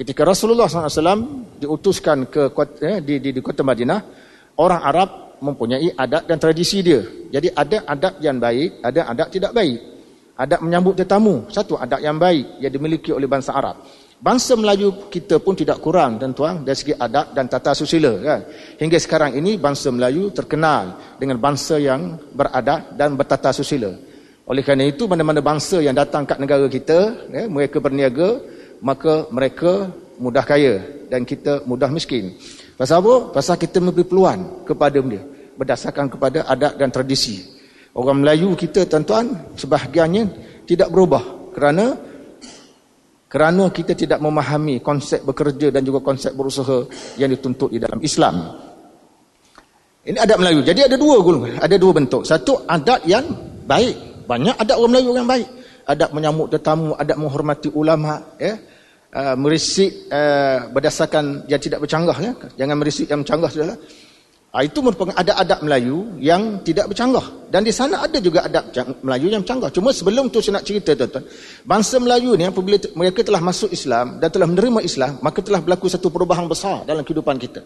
Ketika 0.00 0.24
Rasulullah 0.24 0.64
SAW 0.64 1.60
diutuskan 1.60 2.24
ke 2.32 2.48
eh, 2.80 3.04
di, 3.04 3.20
di, 3.20 3.36
di 3.36 3.40
kota 3.44 3.60
Madinah, 3.60 4.00
orang 4.56 4.80
Arab 4.80 5.36
mempunyai 5.44 5.92
adat 5.92 6.24
dan 6.24 6.40
tradisi 6.40 6.80
dia. 6.80 7.04
Jadi 7.28 7.52
ada 7.52 7.84
adat 7.84 8.16
yang 8.24 8.40
baik, 8.40 8.80
ada 8.80 9.12
adat 9.12 9.28
tidak 9.28 9.52
baik. 9.52 9.76
Adat 10.40 10.64
menyambut 10.64 10.96
tetamu, 10.96 11.44
satu 11.52 11.76
adat 11.76 12.00
yang 12.00 12.16
baik 12.16 12.64
yang 12.64 12.72
dimiliki 12.72 13.12
oleh 13.12 13.28
bangsa 13.28 13.52
Arab. 13.52 13.76
Bangsa 14.16 14.56
Melayu 14.56 15.12
kita 15.12 15.36
pun 15.36 15.52
tidak 15.52 15.84
kurang 15.84 16.16
tuan-tuan 16.16 16.64
dari 16.64 16.80
segi 16.80 16.96
adat 16.96 17.36
dan 17.36 17.44
tata 17.52 17.76
susila 17.76 18.16
kan. 18.24 18.40
Hingga 18.80 18.96
sekarang 18.96 19.36
ini 19.36 19.60
bangsa 19.60 19.92
Melayu 19.92 20.32
terkenal 20.32 20.96
dengan 21.20 21.36
bangsa 21.36 21.76
yang 21.76 22.16
beradat 22.32 22.96
dan 22.96 23.20
bertata 23.20 23.52
susila. 23.52 23.92
Oleh 24.48 24.64
kerana 24.64 24.88
itu 24.88 25.04
mana-mana 25.04 25.44
bangsa 25.44 25.84
yang 25.84 25.92
datang 25.92 26.24
ke 26.24 26.40
negara 26.40 26.64
kita, 26.72 27.28
ya, 27.28 27.44
mereka 27.52 27.84
berniaga, 27.84 28.40
maka 28.80 29.28
mereka 29.32 29.92
mudah 30.20 30.44
kaya 30.44 30.80
dan 31.08 31.24
kita 31.24 31.64
mudah 31.64 31.88
miskin. 31.88 32.36
Pasal 32.76 33.00
apa? 33.04 33.32
Pasal 33.36 33.56
kita 33.60 33.80
memberi 33.80 34.04
peluang 34.04 34.64
kepada 34.64 35.00
dia 35.00 35.20
berdasarkan 35.60 36.08
kepada 36.08 36.48
adat 36.48 36.80
dan 36.80 36.88
tradisi. 36.88 37.44
Orang 37.92 38.24
Melayu 38.24 38.56
kita 38.56 38.88
tuan-tuan 38.88 39.52
sebahagiannya 39.60 40.24
tidak 40.64 40.88
berubah 40.88 41.52
kerana 41.52 42.00
kerana 43.28 43.68
kita 43.68 43.92
tidak 43.92 44.18
memahami 44.24 44.80
konsep 44.80 45.20
bekerja 45.20 45.68
dan 45.68 45.84
juga 45.84 46.00
konsep 46.00 46.32
berusaha 46.32 46.88
yang 47.20 47.28
dituntut 47.28 47.68
di 47.68 47.78
dalam 47.78 48.00
Islam. 48.00 48.56
Ini 50.00 50.16
adat 50.16 50.38
Melayu. 50.40 50.64
Jadi 50.64 50.80
ada 50.88 50.96
dua 50.96 51.20
golongan, 51.20 51.60
ada 51.60 51.76
dua 51.76 51.92
bentuk. 51.92 52.24
Satu 52.24 52.64
adat 52.64 53.04
yang 53.04 53.28
baik. 53.68 54.24
Banyak 54.24 54.56
adat 54.56 54.76
orang 54.80 54.90
Melayu 54.96 55.10
yang 55.12 55.28
baik. 55.28 55.48
Adat 55.84 56.10
menyambut 56.16 56.48
tetamu, 56.48 56.96
adat 56.96 57.18
menghormati 57.18 57.68
ulama, 57.74 58.34
ya 58.40 58.56
uh, 59.14 59.36
merisik 59.38 60.10
uh, 60.10 60.70
berdasarkan 60.70 61.46
yang 61.50 61.60
tidak 61.62 61.82
bercanggah 61.82 62.16
ya. 62.18 62.32
Jangan 62.58 62.76
merisik 62.78 63.06
yang 63.10 63.20
bercanggah 63.22 63.50
sudahlah. 63.50 63.78
Uh, 64.50 64.62
itu 64.66 64.82
merupakan 64.82 65.14
adat-adat 65.14 65.62
Melayu 65.62 66.18
yang 66.18 66.58
tidak 66.66 66.90
bercanggah. 66.90 67.22
Dan 67.50 67.62
di 67.62 67.70
sana 67.70 68.02
ada 68.02 68.18
juga 68.18 68.46
adat 68.46 68.74
Melayu 69.02 69.30
yang 69.30 69.42
bercanggah. 69.46 69.70
Cuma 69.70 69.94
sebelum 69.94 70.30
tu 70.30 70.42
saya 70.42 70.58
nak 70.58 70.66
cerita 70.66 70.94
tuan-tuan. 70.94 71.24
Bangsa 71.62 72.02
Melayu 72.02 72.34
ni 72.34 72.46
apabila 72.46 72.78
mereka 72.98 73.22
telah 73.22 73.42
masuk 73.42 73.70
Islam 73.70 74.18
dan 74.18 74.28
telah 74.30 74.46
menerima 74.50 74.80
Islam, 74.82 75.18
maka 75.22 75.38
telah 75.42 75.62
berlaku 75.62 75.86
satu 75.86 76.10
perubahan 76.10 76.50
besar 76.50 76.82
dalam 76.86 77.06
kehidupan 77.06 77.38
kita 77.38 77.62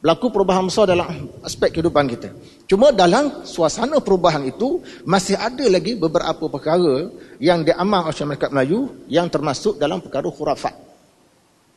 berlaku 0.00 0.28
perubahan 0.28 0.64
besar 0.68 0.92
dalam 0.92 1.08
aspek 1.40 1.72
kehidupan 1.72 2.04
kita. 2.06 2.28
Cuma 2.68 2.92
dalam 2.92 3.42
suasana 3.48 3.98
perubahan 3.98 4.44
itu 4.44 4.82
masih 5.08 5.38
ada 5.38 5.64
lagi 5.66 5.96
beberapa 5.96 6.46
perkara 6.52 7.08
yang 7.40 7.64
diamal 7.64 8.06
oleh 8.06 8.14
masyarakat 8.14 8.50
Melayu 8.52 8.80
yang 9.08 9.26
termasuk 9.32 9.80
dalam 9.80 10.04
perkara 10.04 10.28
khurafat. 10.28 10.74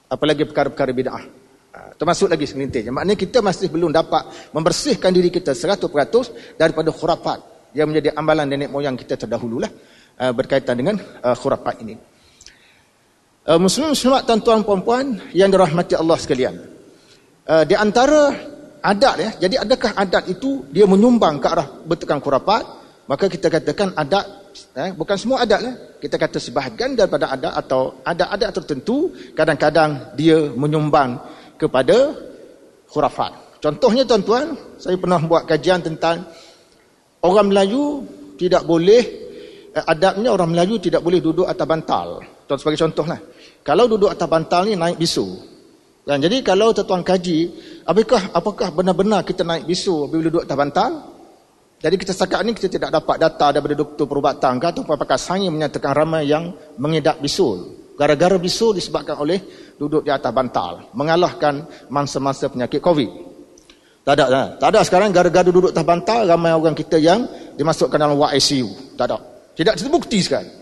Apalagi 0.10 0.44
perkara-perkara 0.44 0.92
bid'ah. 0.92 1.24
Ha, 1.70 1.80
termasuk 1.96 2.34
lagi 2.34 2.50
segelintir. 2.50 2.90
Maknanya 2.90 3.14
kita 3.14 3.46
masih 3.46 3.70
belum 3.70 3.94
dapat 3.94 4.52
membersihkan 4.52 5.14
diri 5.14 5.30
kita 5.30 5.54
100% 5.54 6.58
daripada 6.58 6.90
khurafat 6.90 7.72
yang 7.78 7.94
menjadi 7.94 8.18
amalan 8.18 8.50
nenek 8.50 8.74
moyang 8.74 8.98
kita 8.98 9.14
terdahululah 9.14 9.70
uh, 10.18 10.34
berkaitan 10.34 10.74
dengan 10.74 10.98
uh, 10.98 11.38
khurafat 11.38 11.86
ini. 11.86 11.96
Muslim-Muslimat 13.50 14.30
tuan-tuan 14.30 14.62
puan-puan 14.62 15.18
yang 15.34 15.50
dirahmati 15.50 15.98
Allah 15.98 16.22
sekalian. 16.22 16.79
Uh, 17.50 17.66
di 17.66 17.74
antara 17.74 18.30
adat 18.84 19.16
ya. 19.20 19.30
Jadi 19.48 19.56
adakah 19.60 19.92
adat 19.96 20.30
itu 20.30 20.68
dia 20.72 20.88
menyumbang 20.88 21.42
ke 21.42 21.48
arah 21.50 21.68
bertekan 21.84 22.22
kurapat? 22.22 22.64
Maka 23.10 23.26
kita 23.26 23.50
katakan 23.50 23.90
adat 23.98 24.54
eh, 24.78 24.94
bukan 24.94 25.18
semua 25.18 25.42
adat 25.44 25.60
ya. 25.66 25.74
Kita 26.00 26.16
kata 26.16 26.38
sebahagian 26.38 26.94
daripada 26.94 27.34
adat 27.34 27.54
atau 27.66 28.00
adat-adat 28.06 28.50
tertentu 28.62 29.12
kadang-kadang 29.34 30.14
dia 30.14 30.38
menyumbang 30.54 31.18
kepada 31.58 32.14
khurafat. 32.88 33.60
Contohnya 33.60 34.08
tuan-tuan, 34.08 34.56
saya 34.80 34.96
pernah 34.96 35.20
buat 35.20 35.44
kajian 35.44 35.84
tentang 35.84 36.24
orang 37.20 37.52
Melayu 37.52 38.08
tidak 38.40 38.64
boleh 38.64 39.04
eh, 39.74 39.86
adatnya 39.90 40.32
orang 40.32 40.56
Melayu 40.56 40.80
tidak 40.80 41.04
boleh 41.04 41.20
duduk 41.20 41.50
atas 41.50 41.66
bantal. 41.68 42.24
Tuan 42.48 42.58
sebagai 42.62 42.80
contohlah. 42.88 43.20
Kalau 43.66 43.90
duduk 43.90 44.08
atas 44.08 44.30
bantal 44.30 44.70
ni 44.70 44.78
naik 44.80 44.96
bisu. 44.96 45.59
Dan 46.10 46.26
jadi 46.26 46.42
kalau 46.42 46.74
tuan 46.74 47.06
kaji, 47.06 47.54
apakah 47.86 48.34
apakah 48.34 48.74
benar-benar 48.74 49.22
kita 49.22 49.46
naik 49.46 49.70
bisu 49.70 50.10
bila 50.10 50.26
duduk 50.26 50.42
atas 50.42 50.58
bantal? 50.58 50.92
Jadi 51.78 51.96
kita 52.02 52.18
setakat 52.18 52.42
ini 52.42 52.58
kita 52.58 52.66
tidak 52.66 52.90
dapat 52.98 53.22
data 53.22 53.54
daripada 53.54 53.78
doktor 53.78 54.10
perubatan 54.10 54.58
ke 54.58 54.66
atau 54.74 54.82
pakar 54.90 55.22
sains 55.22 55.54
menyatakan 55.54 55.94
ramai 55.94 56.26
yang 56.26 56.50
mengidap 56.82 57.22
bisul. 57.22 57.78
Gara-gara 57.94 58.42
bisul 58.42 58.74
disebabkan 58.74 59.22
oleh 59.22 59.38
duduk 59.78 60.02
di 60.02 60.10
atas 60.10 60.34
bantal. 60.34 60.90
Mengalahkan 60.98 61.70
mangsa-mangsa 61.94 62.50
penyakit 62.50 62.82
COVID. 62.82 63.10
Tak 64.02 64.18
ada. 64.18 64.26
Tak, 64.26 64.48
tak 64.58 64.70
ada 64.74 64.80
sekarang 64.82 65.14
gara-gara 65.14 65.46
duduk 65.46 65.70
atas 65.70 65.86
bantal 65.86 66.26
ramai 66.26 66.58
orang 66.58 66.74
kita 66.74 66.98
yang 66.98 67.30
dimasukkan 67.54 68.02
dalam 68.02 68.18
ward 68.18 68.34
ICU. 68.34 68.98
Tak 68.98 69.06
ada. 69.14 69.22
Tidak 69.54 69.78
terbukti 69.78 70.26
sekarang. 70.26 70.58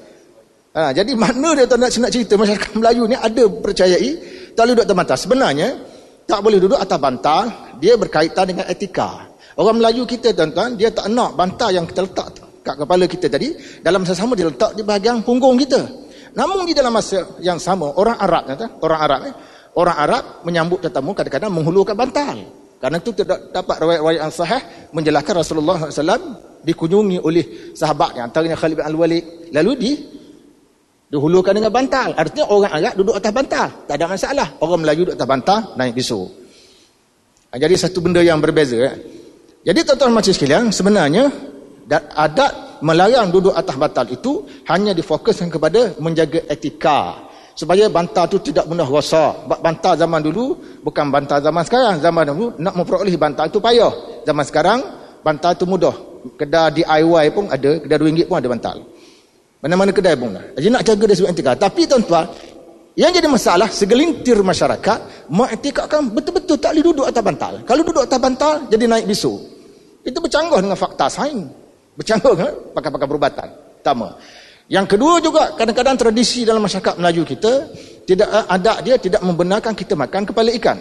Ha, 0.77 0.93
jadi 0.93 1.17
mana 1.17 1.57
dia 1.57 1.65
tak 1.65 1.81
nak, 1.81 1.89
nak 1.89 2.11
cerita 2.13 2.37
masyarakat 2.37 2.69
Melayu 2.77 3.09
ni 3.09 3.17
ada 3.17 3.49
percayai 3.49 4.11
tak 4.57 4.65
boleh 4.65 4.75
duduk 4.81 4.97
atas. 4.97 5.19
Sebenarnya, 5.21 5.69
tak 6.25 6.39
boleh 6.41 6.57
duduk 6.57 6.79
atas 6.81 6.97
bantal, 6.97 7.43
dia 7.77 7.93
berkaitan 7.93 8.49
dengan 8.49 8.65
etika. 8.65 9.29
Orang 9.53 9.77
Melayu 9.77 10.09
kita 10.09 10.33
tuan-tuan, 10.33 10.73
dia 10.73 10.89
tak 10.89 11.13
nak 11.13 11.37
bantal 11.37 11.69
yang 11.69 11.85
kita 11.85 12.09
letak 12.09 12.27
kat 12.65 12.75
kepala 12.75 13.05
kita 13.07 13.31
tadi, 13.31 13.55
dalam 13.79 14.03
masa 14.03 14.17
sama 14.17 14.35
dia 14.35 14.49
letak 14.49 14.75
di 14.75 14.83
bahagian 14.83 15.23
punggung 15.23 15.55
kita. 15.55 15.87
Namun 16.35 16.67
di 16.67 16.75
dalam 16.75 16.91
masa 16.91 17.37
yang 17.39 17.55
sama, 17.61 17.95
orang 17.95 18.19
Arab, 18.19 18.43
tuan 18.59 18.69
orang 18.83 18.99
Arab, 18.99 19.19
eh, 19.23 19.33
orang 19.79 19.97
Arab 19.97 20.23
menyambut 20.43 20.83
tetamu 20.83 21.15
kadang-kadang 21.15 21.53
menghulurkan 21.53 21.95
bantal. 21.95 22.37
Karena 22.77 23.01
itu 23.01 23.09
tidak 23.09 23.49
dapat 23.49 23.75
riwayat 23.81 24.21
yang 24.21 24.29
sahih 24.29 24.61
menjelaskan 24.93 25.33
Rasulullah 25.41 25.89
SAW 25.89 26.61
dikunjungi 26.61 27.17
oleh 27.25 27.73
sahabat 27.73 28.21
yang 28.21 28.29
antaranya 28.29 28.53
Khalid 28.53 28.77
bin 28.77 28.85
Al-Walid. 28.85 29.23
Lalu 29.49 29.71
di 29.81 29.91
Dihulukan 31.07 31.55
dengan 31.55 31.71
bantal. 31.71 32.11
Artinya 32.19 32.51
orang 32.51 32.71
Arab 32.75 32.93
duduk 32.99 33.15
atas 33.15 33.31
bantal. 33.31 33.67
Tak 33.87 33.95
ada 33.95 34.05
masalah. 34.11 34.47
Orang 34.59 34.83
Melayu 34.83 35.07
duduk 35.07 35.15
atas 35.15 35.29
bantal, 35.29 35.59
naik 35.79 35.95
bisu. 35.95 36.27
Ha, 37.47 37.55
jadi 37.55 37.79
satu 37.79 38.03
benda 38.03 38.19
yang 38.19 38.43
berbeza. 38.43 38.75
Eh. 38.75 38.95
Jadi 39.63 39.87
tuan-tuan 39.87 40.11
macam 40.11 40.31
sekalian, 40.35 40.67
sebenarnya 40.67 41.31
adat 42.11 42.83
melarang 42.83 43.31
duduk 43.31 43.55
atas 43.55 43.79
bantal 43.79 44.03
itu 44.11 44.43
hanya 44.67 44.91
difokuskan 44.91 45.47
kepada 45.47 45.95
menjaga 46.03 46.43
etika. 46.51 47.23
Supaya 47.55 47.87
bantal 47.87 48.27
itu 48.27 48.51
tidak 48.51 48.67
mudah 48.67 48.85
rosak. 48.85 49.47
Bantal 49.47 49.95
zaman 49.95 50.21
dulu 50.21 50.59
bukan 50.83 51.07
bantal 51.07 51.39
zaman 51.39 51.63
sekarang. 51.63 52.03
Zaman 52.03 52.23
dulu 52.35 52.45
nak 52.59 52.75
memperoleh 52.75 53.15
bantal 53.15 53.47
itu 53.47 53.63
payah. 53.63 54.21
Zaman 54.27 54.43
sekarang 54.43 54.79
bantal 55.23 55.55
itu 55.55 55.63
mudah. 55.63 55.95
Kedai 56.35 56.83
DIY 56.83 57.25
pun 57.31 57.47
ada, 57.47 57.79
kedai 57.79 57.97
RM2 57.97 58.27
pun 58.27 58.37
ada 58.37 58.49
bantal. 58.51 58.77
Mana-mana 59.57 59.89
kedai 59.89 60.13
pun 60.13 60.37
dah. 60.37 60.45
Jadi 60.53 60.67
nak 60.69 60.83
jaga 60.85 61.03
dari 61.09 61.17
sudut 61.17 61.33
etika. 61.33 61.57
Tapi 61.57 61.89
tuan-tuan, 61.89 62.29
yang 62.97 63.09
jadi 63.13 63.29
masalah, 63.29 63.69
segelintir 63.69 64.37
masyarakat 64.41 65.29
mengiktikatkan 65.29 66.13
betul-betul 66.13 66.57
tak 66.61 66.77
boleh 66.77 66.85
duduk 66.85 67.05
atas 67.05 67.23
bantal. 67.25 67.53
Kalau 67.65 67.81
duduk 67.81 68.03
atas 68.05 68.19
bantal, 68.21 68.53
jadi 68.69 68.85
naik 68.85 69.05
bisu. 69.09 69.33
Itu 70.05 70.17
bercanggah 70.21 70.61
dengan 70.61 70.77
fakta 70.77 71.09
sains. 71.09 71.45
Bercanggah 71.97 72.31
dengan 72.37 72.53
pakar-pakar 72.73 73.07
perubatan. 73.09 73.47
Pertama. 73.81 74.17
Yang 74.67 74.85
kedua 74.93 75.13
juga, 75.23 75.53
kadang-kadang 75.57 75.95
tradisi 75.97 76.45
dalam 76.45 76.61
masyarakat 76.61 76.97
Melayu 76.99 77.23
kita, 77.25 77.53
tidak 78.07 78.29
ada 78.29 78.73
dia 78.83 78.95
tidak 79.01 79.21
membenarkan 79.25 79.73
kita 79.73 79.93
makan 79.95 80.21
kepala 80.27 80.49
ikan. 80.55 80.77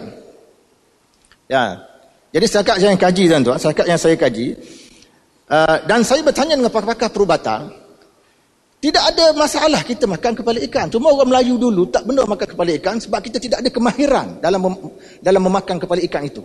Ya. 1.49 1.87
Jadi 2.35 2.45
setakat 2.45 2.77
yang 2.83 2.99
kaji 2.99 3.31
tuan-tuan, 3.31 3.57
setakat 3.57 3.87
yang 3.89 4.01
saya 4.01 4.17
kaji, 4.19 4.59
uh, 5.49 5.77
dan 5.89 6.05
saya 6.05 6.21
bertanya 6.21 6.59
dengan 6.59 6.69
pakar-pakar 6.69 7.09
perubatan, 7.15 7.71
tidak 8.77 9.03
ada 9.09 9.33
masalah 9.33 9.81
kita 9.81 10.05
makan 10.05 10.37
kepala 10.37 10.61
ikan. 10.69 10.87
Cuma 10.93 11.09
orang 11.09 11.33
Melayu 11.33 11.57
dulu 11.57 11.89
tak 11.89 12.05
benar 12.05 12.29
makan 12.29 12.49
kepala 12.53 12.71
ikan 12.77 13.01
sebab 13.01 13.25
kita 13.25 13.41
tidak 13.41 13.65
ada 13.65 13.71
kemahiran 13.73 14.37
dalam 14.39 14.61
mem 14.61 14.75
dalam 15.25 15.43
memakan 15.49 15.81
kepala 15.81 16.01
ikan 16.05 16.23
itu. 16.29 16.45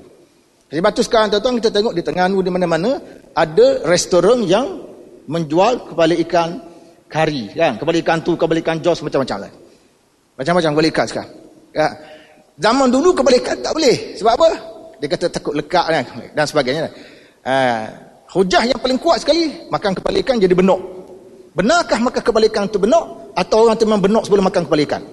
Sebab 0.72 0.92
tu 0.96 1.04
sekarang 1.04 1.28
tuan-tuan 1.28 1.60
kita 1.60 1.70
tengok 1.76 1.92
di 1.92 2.00
Terengganu 2.00 2.40
di 2.40 2.48
mana-mana 2.48 2.96
ada 3.36 3.84
restoran 3.84 4.48
yang 4.48 4.88
menjual 5.28 5.92
kepala 5.92 6.16
ikan 6.24 6.50
kari 7.12 7.52
kan. 7.52 7.76
Kepala 7.76 7.98
ikan 8.00 8.18
tu, 8.24 8.40
kepala 8.40 8.64
ikan 8.64 8.80
jos 8.80 9.04
macam-macam 9.04 9.38
lah. 9.48 9.52
Macam-macam 10.40 10.70
kepala 10.72 10.88
ikan 10.96 11.06
sekarang. 11.12 11.32
Ya. 11.76 11.88
Zaman 12.56 12.88
dulu 12.88 13.12
kepala 13.12 13.36
ikan 13.44 13.60
tak 13.60 13.76
boleh. 13.76 14.16
Sebab 14.16 14.32
apa? 14.40 14.50
Dia 15.04 15.08
kata 15.12 15.26
takut 15.28 15.54
lekat 15.60 15.84
kan? 15.84 16.04
dan 16.32 16.46
sebagainya. 16.48 16.88
Uh, 17.44 17.86
hujah 18.32 18.64
yang 18.64 18.80
paling 18.80 19.02
kuat 19.02 19.20
sekali 19.20 19.68
makan 19.68 19.92
kepala 20.00 20.24
ikan 20.24 20.40
jadi 20.40 20.56
benuk. 20.56 21.00
Benarkah 21.51 22.00
makan 22.00 22.24
kepala 22.24 22.46
ikan 22.48 22.65
itu 22.72 22.79
benok? 22.79 23.36
Atau 23.36 23.67
orang 23.67 23.75
itu 23.75 23.84
memang 23.84 24.03
benok 24.03 24.24
sebelum 24.24 24.43
makan 24.48 24.62
kepala 24.67 24.81
ikan? 24.88 25.03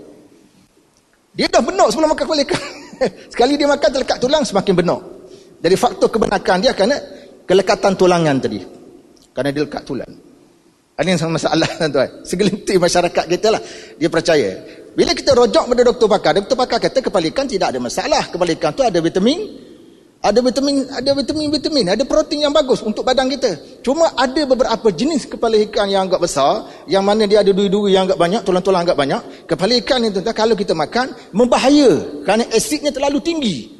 Dia 1.34 1.46
dah 1.50 1.62
benok 1.62 1.88
sebelum 1.90 2.08
makan 2.14 2.24
kepala 2.24 2.42
ikan. 2.46 2.62
Sekali 3.32 3.58
dia 3.58 3.66
makan 3.66 3.88
terlekat 3.90 4.18
tulang 4.22 4.42
semakin 4.46 4.74
benok. 4.74 5.00
Jadi 5.58 5.74
faktor 5.74 6.08
kebenakan 6.14 6.56
dia 6.62 6.72
kerana 6.74 6.96
kelekatan 7.42 7.92
tulangan 7.98 8.36
tadi. 8.38 8.62
Kerana 9.34 9.50
dia 9.50 9.62
lekat 9.66 9.82
tulang. 9.82 10.12
Ini 10.98 11.14
yang 11.14 11.30
masalah 11.30 11.70
tuan-tuan. 11.78 12.10
Segelintir 12.26 12.78
masyarakat 12.78 13.24
kita 13.30 13.48
lah. 13.54 13.62
Dia 13.98 14.10
percaya. 14.10 14.50
Bila 14.98 15.14
kita 15.14 15.30
rojok 15.30 15.70
pada 15.70 15.82
doktor 15.86 16.06
pakar, 16.10 16.32
doktor 16.34 16.58
pakar 16.58 16.78
kata 16.82 16.98
kepala 16.98 17.26
ikan 17.30 17.46
tidak 17.46 17.70
ada 17.70 17.78
masalah. 17.78 18.26
Kepala 18.26 18.50
ikan 18.58 18.74
tu 18.74 18.82
ada 18.82 18.98
vitamin, 18.98 19.38
ada 20.18 20.42
vitamin, 20.42 20.82
ada 20.90 21.10
vitamin-vitamin, 21.14 21.94
ada 21.94 22.02
protein 22.02 22.50
yang 22.50 22.54
bagus 22.54 22.82
untuk 22.82 23.06
badan 23.06 23.30
kita. 23.30 23.82
Cuma 23.86 24.10
ada 24.18 24.42
beberapa 24.42 24.90
jenis 24.90 25.30
kepala 25.30 25.54
ikan 25.70 25.86
yang 25.86 26.10
agak 26.10 26.26
besar, 26.26 26.66
yang 26.90 27.06
mana 27.06 27.22
dia 27.30 27.46
ada 27.46 27.54
duri-duri 27.54 27.94
yang 27.94 28.10
agak 28.10 28.18
banyak, 28.18 28.42
tulang-tulang 28.42 28.82
agak 28.82 28.98
banyak. 28.98 29.46
Kepala 29.46 29.78
ikan 29.78 30.02
itu 30.10 30.18
kalau 30.34 30.58
kita 30.58 30.74
makan 30.74 31.14
membahaya 31.30 32.22
kerana 32.26 32.50
asidnya 32.50 32.90
terlalu 32.90 33.22
tinggi. 33.22 33.78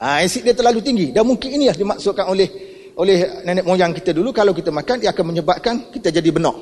Ha, 0.00 0.24
asid 0.24 0.48
dia 0.48 0.56
terlalu 0.56 0.80
tinggi 0.80 1.12
dan 1.12 1.28
mungkin 1.28 1.52
inilah 1.52 1.76
dimaksudkan 1.76 2.24
oleh 2.24 2.48
oleh 2.96 3.44
nenek 3.44 3.68
moyang 3.68 3.92
kita 3.92 4.16
dulu 4.16 4.32
kalau 4.32 4.56
kita 4.56 4.72
makan 4.72 4.96
dia 4.96 5.12
akan 5.12 5.24
menyebabkan 5.28 5.92
kita 5.92 6.08
jadi 6.08 6.24
benok. 6.32 6.56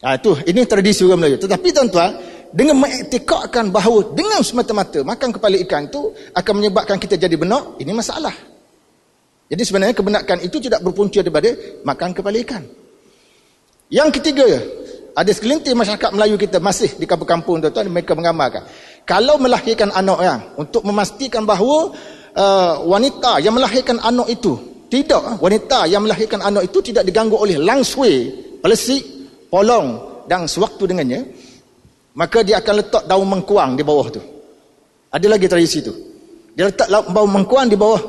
Ha, 0.00 0.16
itu 0.16 0.32
ini 0.48 0.64
tradisi 0.64 1.04
orang 1.04 1.20
Melayu. 1.20 1.36
Tetapi 1.36 1.68
tuan-tuan, 1.68 2.16
dengan 2.50 2.82
mengiktikadkan 2.82 3.70
bahawa 3.70 4.10
dengan 4.14 4.42
semata-mata 4.42 5.06
makan 5.06 5.30
kepala 5.30 5.56
ikan 5.66 5.86
itu 5.86 6.10
akan 6.34 6.52
menyebabkan 6.58 6.98
kita 6.98 7.14
jadi 7.14 7.38
benak, 7.38 7.78
ini 7.78 7.94
masalah. 7.94 8.34
Jadi 9.50 9.62
sebenarnya 9.66 9.94
kebenakan 9.94 10.38
itu 10.46 10.62
tidak 10.62 10.82
berpunca 10.82 11.22
daripada 11.22 11.50
makan 11.82 12.10
kepala 12.14 12.38
ikan. 12.42 12.62
Yang 13.90 14.22
ketiga, 14.22 14.46
ada 15.14 15.30
segelintir 15.34 15.74
masyarakat 15.74 16.10
Melayu 16.14 16.38
kita 16.38 16.62
masih 16.62 16.94
di 16.94 17.06
kampung-kampung 17.06 17.58
tuan-tuan 17.58 17.90
mereka 17.90 18.14
mengamalkan. 18.14 18.62
Kalau 19.02 19.42
melahirkan 19.42 19.90
anak 19.90 20.18
ya, 20.22 20.36
untuk 20.54 20.86
memastikan 20.86 21.42
bahawa 21.42 21.90
uh, 22.38 22.74
wanita 22.86 23.42
yang 23.42 23.58
melahirkan 23.58 23.98
anak 23.98 24.30
itu 24.30 24.54
tidak 24.90 25.38
wanita 25.38 25.86
yang 25.86 26.02
melahirkan 26.02 26.42
anak 26.42 26.66
itu 26.66 26.78
tidak 26.82 27.06
diganggu 27.06 27.34
oleh 27.38 27.58
langsui, 27.58 28.30
pelesik, 28.62 29.02
polong 29.50 29.98
dan 30.30 30.46
sewaktu 30.46 30.94
dengannya, 30.94 31.20
maka 32.14 32.42
dia 32.42 32.58
akan 32.58 32.74
letak 32.82 33.02
daun 33.06 33.26
mengkuang 33.28 33.78
di 33.78 33.82
bawah 33.86 34.06
tu. 34.10 34.22
Ada 35.10 35.26
lagi 35.26 35.46
tradisi 35.46 35.78
tu. 35.82 35.94
Dia 36.54 36.70
letak 36.70 36.90
daun 36.90 37.30
mengkuang 37.30 37.70
di 37.70 37.78
bawah 37.78 38.02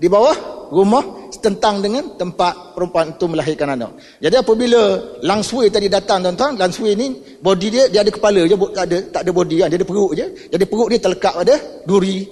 di 0.00 0.08
bawah 0.10 0.54
rumah 0.72 1.30
tentang 1.38 1.84
dengan 1.84 2.16
tempat 2.16 2.72
perempuan 2.72 3.12
itu 3.12 3.26
melahirkan 3.28 3.76
anak. 3.76 4.00
Jadi 4.16 4.36
apabila 4.40 4.80
langsui 5.20 5.68
tadi 5.68 5.92
datang 5.92 6.24
tuan-tuan 6.24 6.56
langsui 6.56 6.96
ni 6.96 7.12
body 7.40 7.68
dia 7.68 7.84
dia 7.92 8.00
ada 8.00 8.08
kepala 8.08 8.48
je 8.48 8.56
tak 8.72 8.84
ada 8.88 8.96
tak 9.12 9.20
ada 9.28 9.30
body 9.30 9.56
kan 9.60 9.68
dia 9.68 9.76
ada 9.76 9.86
perut 9.86 10.10
je. 10.16 10.26
Jadi 10.48 10.64
perut 10.64 10.88
dia 10.88 11.00
terlekat 11.04 11.32
pada 11.36 11.54
duri 11.84 12.24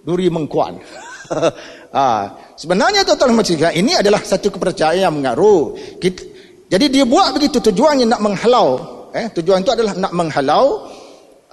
duri 0.00 0.26
mengkuang. 0.32 0.74
Ha. 1.92 2.02
sebenarnya 2.60 3.04
tuan-tuan 3.04 3.36
macam 3.36 3.52
ini 3.72 3.92
adalah 3.96 4.20
satu 4.24 4.48
kepercayaan 4.48 5.12
yang 5.12 5.14
mengaruh. 5.14 5.76
Kita, 6.00 6.22
jadi 6.72 6.88
dia 6.88 7.04
buat 7.04 7.36
begitu 7.36 7.60
tujuannya 7.60 8.08
nak 8.08 8.20
menghalau 8.24 8.93
eh, 9.14 9.26
tujuan 9.30 9.62
itu 9.62 9.70
adalah 9.70 9.94
nak 9.94 10.12
menghalau 10.12 10.90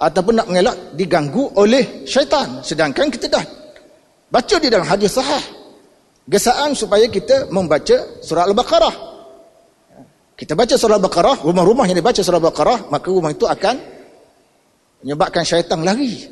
ataupun 0.02 0.34
nak 0.42 0.46
mengelak 0.50 0.76
diganggu 0.98 1.54
oleh 1.54 2.02
syaitan. 2.02 2.58
Sedangkan 2.66 3.06
kita 3.06 3.30
dah 3.30 3.44
baca 4.26 4.56
di 4.58 4.66
dalam 4.66 4.84
hadis 4.84 5.14
sahih 5.14 5.42
gesaan 6.26 6.74
supaya 6.74 7.06
kita 7.06 7.46
membaca 7.54 8.18
surah 8.18 8.50
al-baqarah. 8.50 8.94
Kita 10.34 10.58
baca 10.58 10.74
surah 10.74 10.98
al-baqarah 10.98 11.46
rumah-rumah 11.46 11.86
yang 11.86 12.02
dibaca 12.02 12.18
surah 12.18 12.42
al-baqarah 12.42 12.90
maka 12.90 13.06
rumah 13.06 13.30
itu 13.30 13.46
akan 13.46 13.78
menyebabkan 15.06 15.46
syaitan 15.46 15.78
lari. 15.86 16.26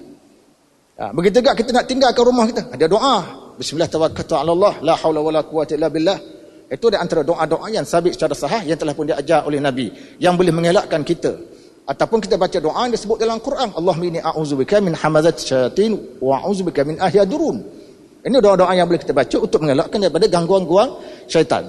Ha, 0.98 1.14
begitu 1.14 1.40
juga 1.40 1.54
kita 1.54 1.70
nak 1.70 1.86
tinggalkan 1.86 2.24
rumah 2.26 2.44
kita. 2.50 2.74
Ada 2.74 2.86
doa. 2.90 3.16
Bismillah 3.54 3.88
tawakkaltu 3.92 4.34
ala 4.34 4.50
Allah 4.56 4.74
la 4.82 4.94
haula 4.98 5.20
wala 5.22 5.40
quwwata 5.46 5.76
illa 5.78 5.92
billah 5.92 6.39
itu 6.70 6.86
di 6.86 6.94
antara 6.94 7.26
doa-doa 7.26 7.66
yang 7.66 7.82
sabit 7.82 8.14
secara 8.14 8.30
sahih 8.30 8.62
yang 8.70 8.78
telah 8.78 8.94
pun 8.94 9.10
diajar 9.10 9.42
oleh 9.42 9.58
Nabi 9.58 9.90
yang 10.22 10.38
boleh 10.38 10.54
mengelakkan 10.54 11.02
kita. 11.02 11.34
Ataupun 11.82 12.22
kita 12.22 12.38
baca 12.38 12.54
doa 12.62 12.86
yang 12.86 12.94
disebut 12.94 13.18
dalam 13.18 13.42
Quran, 13.42 13.74
Allahumma 13.74 14.06
inni 14.06 14.22
a'udzubika 14.22 14.78
min 14.78 14.94
hamazat 14.94 15.42
syayatin 15.42 16.22
wa 16.22 16.38
a'udzubika 16.38 16.86
min 16.86 17.02
ahyadurun. 17.02 17.58
Ini 18.22 18.36
doa-doa 18.38 18.70
yang 18.78 18.86
boleh 18.86 19.02
kita 19.02 19.10
baca 19.10 19.36
untuk 19.42 19.66
mengelakkan 19.66 19.98
daripada 19.98 20.30
gangguan-gangguan 20.30 20.94
syaitan. 21.26 21.66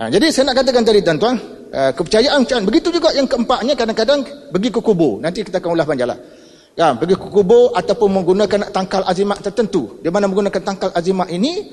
Ha, 0.00 0.08
jadi 0.08 0.32
saya 0.32 0.48
nak 0.48 0.64
katakan 0.64 0.82
tadi 0.88 1.04
tuan-tuan, 1.04 1.36
uh, 1.68 1.92
kepercayaan 1.92 2.38
macam 2.48 2.58
begitu 2.64 2.88
juga 2.88 3.12
yang 3.12 3.28
keempatnya 3.28 3.76
kadang-kadang 3.76 4.24
pergi 4.48 4.68
ke 4.72 4.80
kubur. 4.80 5.20
Nanti 5.20 5.44
kita 5.44 5.60
akan 5.60 5.76
ulas 5.76 5.84
panjanglah. 5.84 6.18
Ya, 6.72 6.96
pergi 6.96 7.20
ke 7.20 7.28
kubur 7.28 7.76
ataupun 7.76 8.08
menggunakan 8.08 8.72
tangkal 8.72 9.04
azimat 9.04 9.44
tertentu. 9.44 10.00
Di 10.00 10.08
mana 10.08 10.24
menggunakan 10.32 10.62
tangkal 10.64 10.88
azimat 10.96 11.28
ini 11.28 11.68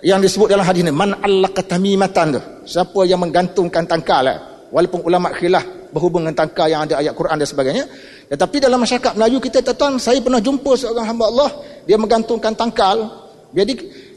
yang 0.00 0.20
disebut 0.20 0.48
dalam 0.48 0.64
hadis 0.64 0.80
ini 0.80 0.92
man 0.92 1.16
allaka 1.20 1.60
tamimatan 1.64 2.36
tu 2.36 2.40
siapa 2.64 3.04
yang 3.04 3.20
menggantungkan 3.20 3.84
tangkal 3.84 4.24
eh? 4.28 4.38
walaupun 4.72 5.04
ulama 5.04 5.28
khilaf 5.36 5.92
berhubung 5.92 6.24
dengan 6.24 6.46
tangkal 6.46 6.70
yang 6.70 6.86
ada 6.88 7.02
ayat 7.02 7.12
Quran 7.12 7.36
dan 7.36 7.48
sebagainya 7.48 7.84
tetapi 8.30 8.56
dalam 8.62 8.80
masyarakat 8.80 9.12
Melayu 9.18 9.38
kita 9.42 9.60
tuan 9.74 10.00
saya 10.00 10.22
pernah 10.22 10.40
jumpa 10.40 10.72
seorang 10.78 11.04
hamba 11.04 11.24
Allah 11.28 11.50
dia 11.84 12.00
menggantungkan 12.00 12.56
tangkal 12.56 12.96
jadi 13.52 13.72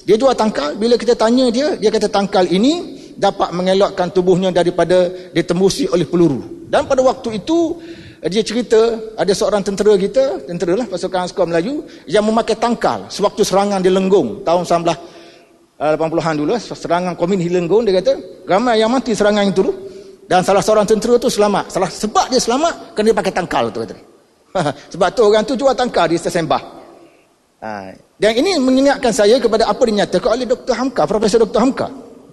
dia 0.07 0.15
jual 0.15 0.31
tangkal 0.37 0.77
bila 0.79 0.95
kita 0.95 1.17
tanya 1.17 1.51
dia 1.51 1.75
dia 1.75 1.89
kata 1.91 2.07
tangkal 2.07 2.47
ini 2.47 3.01
dapat 3.17 3.51
mengelakkan 3.51 4.09
tubuhnya 4.13 4.53
daripada 4.53 5.09
ditembusi 5.35 5.89
oleh 5.91 6.07
peluru 6.07 6.67
dan 6.71 6.87
pada 6.87 7.03
waktu 7.03 7.43
itu 7.43 7.81
dia 8.23 8.39
cerita 8.39 8.79
ada 9.19 9.35
seorang 9.35 9.59
tentera 9.67 9.99
kita 9.99 10.47
tentera 10.47 10.79
lah 10.79 10.87
pasukan 10.87 11.27
askar 11.27 11.43
Melayu 11.43 11.83
yang 12.07 12.23
memakai 12.23 12.55
tangkal 12.55 13.11
sewaktu 13.11 13.43
serangan 13.43 13.83
di 13.83 13.91
Lenggong 13.91 14.47
tahun 14.47 14.63
19 14.63 15.12
80-an 15.83 16.35
dulu 16.39 16.55
serangan 16.55 17.13
komin 17.19 17.39
Hilenggon 17.43 17.83
dia 17.83 17.99
kata 17.99 18.13
ramai 18.47 18.79
yang 18.79 18.87
mati 18.87 19.11
serangan 19.11 19.43
itu 19.43 19.67
dan 20.25 20.39
salah 20.39 20.63
seorang 20.63 20.87
tentera 20.87 21.19
tu 21.19 21.27
selamat 21.27 21.67
salah 21.67 21.91
sebab 21.91 22.31
dia 22.31 22.39
selamat 22.39 22.95
kerana 22.95 23.07
dia 23.11 23.17
pakai 23.19 23.33
tangkal 23.35 23.63
tu 23.67 23.83
kata 23.83 23.95
sebab 24.95 25.07
tu 25.11 25.21
orang 25.27 25.43
tu 25.43 25.53
jual 25.59 25.73
tangkal 25.75 26.07
di 26.07 26.15
sesembah 26.15 26.61
ha. 27.59 27.91
dan 28.15 28.31
ini 28.39 28.55
mengingatkan 28.63 29.11
saya 29.11 29.35
kepada 29.43 29.67
apa 29.67 29.83
dinyatakan 29.83 30.29
oleh 30.39 30.47
Dr. 30.47 30.73
Hamka 30.77 31.03
Profesor 31.03 31.43
Dr. 31.43 31.59
Hamka 31.59 31.87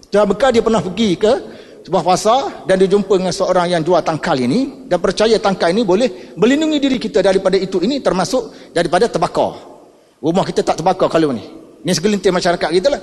dan 0.07 0.27
bekal 0.27 0.55
dia 0.55 0.63
pernah 0.63 0.79
pergi 0.79 1.19
ke 1.19 1.33
sebuah 1.81 2.03
pasar 2.05 2.39
dan 2.69 2.77
dia 2.77 2.85
jumpa 2.85 3.09
dengan 3.17 3.33
seorang 3.33 3.73
yang 3.73 3.81
jual 3.81 3.97
tangkal 4.05 4.37
ini 4.37 4.85
dan 4.85 5.01
percaya 5.01 5.35
tangkal 5.41 5.73
ini 5.73 5.81
boleh 5.81 6.37
melindungi 6.37 6.77
diri 6.77 6.97
kita 7.01 7.25
daripada 7.25 7.57
itu 7.57 7.81
ini 7.81 7.99
termasuk 8.05 8.71
daripada 8.75 9.09
terbakar. 9.09 9.57
Rumah 10.21 10.45
kita 10.45 10.61
tak 10.61 10.77
terbakar 10.77 11.09
kalau 11.09 11.33
ni. 11.33 11.41
Ini 11.81 11.91
segelintir 11.97 12.29
masyarakat 12.29 12.69
kita 12.69 12.87
lah. 12.93 13.01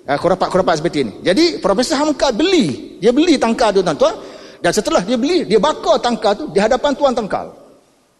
Uh, 0.00 0.18
kurapat-kurapat 0.18 0.80
seperti 0.80 0.98
ini. 1.04 1.12
Jadi 1.20 1.44
Profesor 1.60 2.00
Hamka 2.00 2.32
beli. 2.32 2.98
Dia 2.98 3.12
beli 3.12 3.36
tangkal 3.36 3.70
tu 3.76 3.84
tuan-tuan. 3.84 4.16
Dan 4.60 4.72
setelah 4.76 5.00
dia 5.00 5.16
beli, 5.16 5.48
dia 5.48 5.56
bakar 5.56 5.96
tangkal 6.04 6.36
tu 6.36 6.44
di 6.52 6.60
hadapan 6.60 6.92
tuan 6.92 7.12
tangkal. 7.16 7.48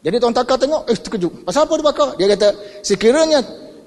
Jadi 0.00 0.16
tuan 0.16 0.32
tangkal 0.32 0.56
tengok, 0.56 0.82
eh 0.88 0.96
terkejut. 0.96 1.32
Pasal 1.44 1.68
apa 1.68 1.72
dia 1.76 1.84
bakar? 1.84 2.08
Dia 2.16 2.26
kata, 2.32 2.48
sekiranya, 2.80 3.38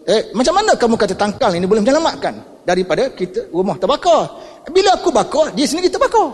eh 0.06 0.30
macam 0.38 0.54
mana 0.62 0.78
kamu 0.78 0.94
kata 0.94 1.18
tangkal 1.18 1.50
ini 1.58 1.66
boleh 1.66 1.82
menyelamatkan 1.82 2.62
daripada 2.62 3.10
kita 3.18 3.50
rumah 3.50 3.74
terbakar? 3.82 4.30
Bila 4.70 4.94
aku 4.94 5.10
bakar, 5.10 5.50
dia 5.58 5.66
sendiri 5.66 5.90
terbakar. 5.90 6.30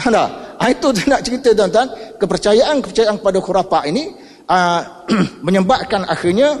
Nah, 0.10 0.64
itu 0.64 0.88
nak 1.12 1.20
cerita 1.20 1.52
tuan-tuan, 1.52 1.88
kepercayaan-kepercayaan 2.16 3.20
kepada 3.20 3.38
khurafat 3.40 3.84
ini 3.92 4.16
uh, 4.48 4.80
menyebabkan 5.46 6.08
akhirnya 6.08 6.56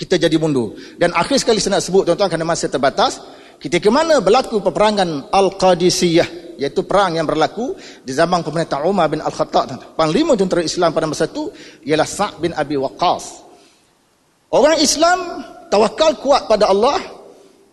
kita 0.00 0.16
jadi 0.16 0.32
mundur. 0.40 0.72
Dan 0.96 1.12
akhir 1.12 1.44
sekali 1.44 1.60
saya 1.60 1.76
nak 1.76 1.84
sebut 1.84 2.08
tuan-tuan 2.08 2.32
kerana 2.32 2.48
masa 2.48 2.72
terbatas, 2.72 3.20
ketika 3.60 3.92
mana 3.92 4.24
berlaku 4.24 4.64
peperangan 4.64 5.28
Al-Qadisiyah 5.28 6.56
iaitu 6.56 6.84
perang 6.84 7.16
yang 7.16 7.28
berlaku 7.28 7.76
di 8.04 8.12
zaman 8.12 8.40
pemerintah 8.40 8.80
Umar 8.84 9.12
bin 9.12 9.20
Al-Khattab. 9.20 9.96
Panglima 9.96 10.36
tentera 10.36 10.64
Islam 10.64 10.92
pada 10.96 11.04
masa 11.04 11.28
itu 11.28 11.52
ialah 11.84 12.08
Sa' 12.08 12.36
bin 12.40 12.56
Abi 12.56 12.80
Waqqas. 12.80 13.48
Orang 14.52 14.76
Islam 14.80 15.44
tawakal 15.72 16.16
kuat 16.20 16.48
pada 16.48 16.68
Allah 16.68 17.20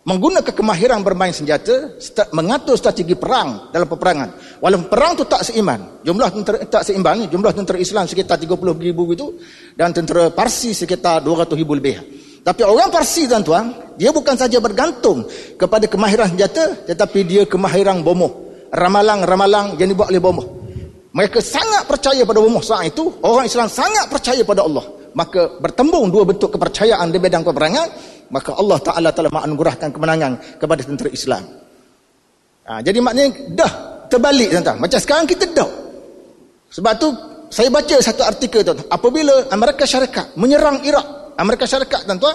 menggunakan 0.08 0.54
kemahiran 0.56 1.04
bermain 1.04 1.36
senjata 1.36 2.00
mengatur 2.32 2.80
strategi 2.80 3.12
perang 3.12 3.68
dalam 3.68 3.84
peperangan 3.84 4.56
walaupun 4.56 4.88
perang 4.88 5.12
itu 5.20 5.28
tak 5.28 5.44
seiman 5.44 6.00
jumlah 6.00 6.32
tentera 6.32 6.56
tak 6.64 6.82
seimbang 6.88 7.28
jumlah 7.28 7.52
tentera 7.52 7.76
Islam 7.76 8.08
sekitar 8.08 8.40
30 8.40 8.56
ribu 8.80 9.04
itu 9.12 9.36
dan 9.76 9.92
tentera 9.92 10.32
Parsi 10.32 10.72
sekitar 10.72 11.20
200 11.20 11.52
ribu 11.60 11.76
lebih 11.76 12.17
tapi 12.48 12.64
orang 12.64 12.88
Parsi 12.88 13.28
tuan-tuan 13.28 13.92
dia 14.00 14.08
bukan 14.08 14.32
saja 14.32 14.56
bergantung 14.56 15.28
kepada 15.60 15.84
kemahiran 15.84 16.32
senjata 16.32 16.88
tetapi 16.88 17.28
dia 17.28 17.42
kemahiran 17.44 18.00
bomoh 18.00 18.48
ramalang-ramalang 18.72 19.76
yang 19.80 19.88
dibuat 19.88 20.08
oleh 20.12 20.20
bomoh. 20.20 20.46
Mereka 21.12 21.40
sangat 21.40 21.88
percaya 21.88 22.22
pada 22.22 22.38
bomoh 22.38 22.60
saat 22.60 22.92
itu. 22.92 23.08
Orang 23.24 23.48
Islam 23.48 23.66
sangat 23.66 24.06
percaya 24.12 24.44
pada 24.44 24.64
Allah. 24.64 24.84
Maka 25.16 25.56
bertembung 25.58 26.12
dua 26.12 26.28
bentuk 26.28 26.52
kepercayaan 26.52 27.08
di 27.08 27.18
bidang 27.18 27.42
peperangan. 27.42 27.88
Maka 28.28 28.54
Allah 28.60 28.78
Ta'ala 28.78 29.08
telah 29.10 29.32
menganugerahkan 29.32 29.88
kemenangan 29.88 30.60
kepada 30.60 30.84
tentera 30.84 31.08
Islam. 31.08 31.42
Ha, 32.68 32.84
jadi 32.84 33.00
maknanya 33.00 33.56
dah 33.56 33.72
terbalik 34.12 34.52
tuan-tuan. 34.52 34.76
Macam 34.76 34.98
sekarang 35.00 35.24
kita 35.24 35.48
dah. 35.56 35.70
Sebab 36.68 36.92
tu 37.00 37.08
saya 37.48 37.72
baca 37.72 37.96
satu 38.04 38.22
artikel 38.28 38.60
tuan-tuan. 38.60 38.92
Apabila 38.92 39.48
Amerika 39.48 39.88
Syarikat 39.88 40.36
menyerang 40.36 40.84
Iraq. 40.84 41.27
Amerika 41.38 41.64
Syarikat 41.64 42.04
tuan-tuan. 42.04 42.34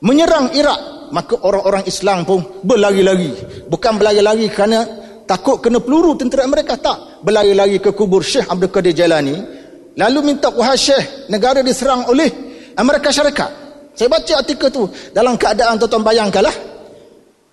Menyerang 0.00 0.56
Iraq. 0.56 1.12
Maka 1.12 1.40
orang-orang 1.40 1.84
Islam 1.88 2.24
pun 2.24 2.40
berlari-lari. 2.64 3.32
Bukan 3.68 3.96
berlari-lari 3.96 4.48
kerana 4.52 4.84
takut 5.28 5.60
kena 5.60 5.84
peluru 5.84 6.16
tentera 6.16 6.48
mereka 6.48 6.80
tak 6.80 7.20
berlari-lari 7.20 7.76
ke 7.76 7.92
kubur 7.92 8.24
Syekh 8.24 8.48
Abdul 8.48 8.72
Qadir 8.72 8.96
Jalani 8.96 9.36
lalu 10.00 10.18
minta 10.24 10.48
wahai 10.48 10.80
Syekh 10.80 11.28
negara 11.28 11.60
diserang 11.60 12.08
oleh 12.08 12.32
Amerika 12.80 13.12
Syarikat 13.12 13.52
saya 13.92 14.08
baca 14.08 14.32
artikel 14.40 14.72
tu 14.72 14.88
dalam 15.12 15.36
keadaan 15.36 15.76
tuan-tuan 15.76 16.00
bayangkanlah 16.00 16.56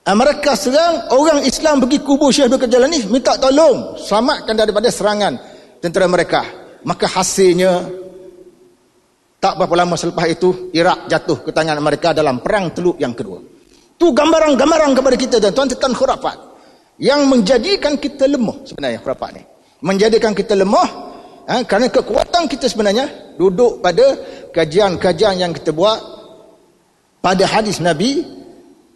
Amerika 0.07 0.55
serang 0.55 1.11
orang 1.11 1.43
Islam 1.43 1.83
pergi 1.83 1.99
kubur 1.99 2.31
Syekh 2.31 2.47
Abdul 2.47 2.63
Qadir 2.63 2.79
Jalani 2.79 2.99
minta 3.11 3.35
tolong 3.35 3.99
selamatkan 3.99 4.55
daripada 4.55 4.87
serangan 4.87 5.35
tentera 5.83 6.07
mereka 6.07 6.47
maka 6.87 7.11
hasilnya 7.11 7.83
tak 9.45 9.61
berapa 9.61 9.77
lama 9.77 9.93
selepas 9.93 10.25
itu 10.25 10.73
Iraq 10.73 11.05
jatuh 11.05 11.45
ke 11.45 11.53
tangan 11.53 11.77
mereka 11.77 12.17
dalam 12.17 12.41
perang 12.41 12.73
teluk 12.73 12.97
yang 12.97 13.13
kedua. 13.13 13.37
Tu 13.93 14.09
gambaran-gambaran 14.09 14.97
kepada 14.97 15.13
kita 15.21 15.35
tuan-tuan 15.37 15.69
tentang 15.69 15.93
khurafat. 15.93 16.57
Yang 16.97 17.21
menjadikan 17.29 17.93
kita 18.01 18.25
lemah 18.25 18.65
sebenarnya 18.65 18.97
khurafat 19.05 19.29
ni. 19.37 19.45
Menjadikan 19.85 20.33
kita 20.33 20.57
lemah 20.57 20.89
ha, 21.45 21.61
kerana 21.61 21.93
kekuatan 21.93 22.49
kita 22.49 22.65
sebenarnya 22.65 23.37
duduk 23.37 23.85
pada 23.85 24.17
kajian-kajian 24.49 25.37
yang 25.37 25.53
kita 25.53 25.69
buat 25.69 26.01
pada 27.21 27.45
hadis 27.45 27.77
Nabi 27.77 28.25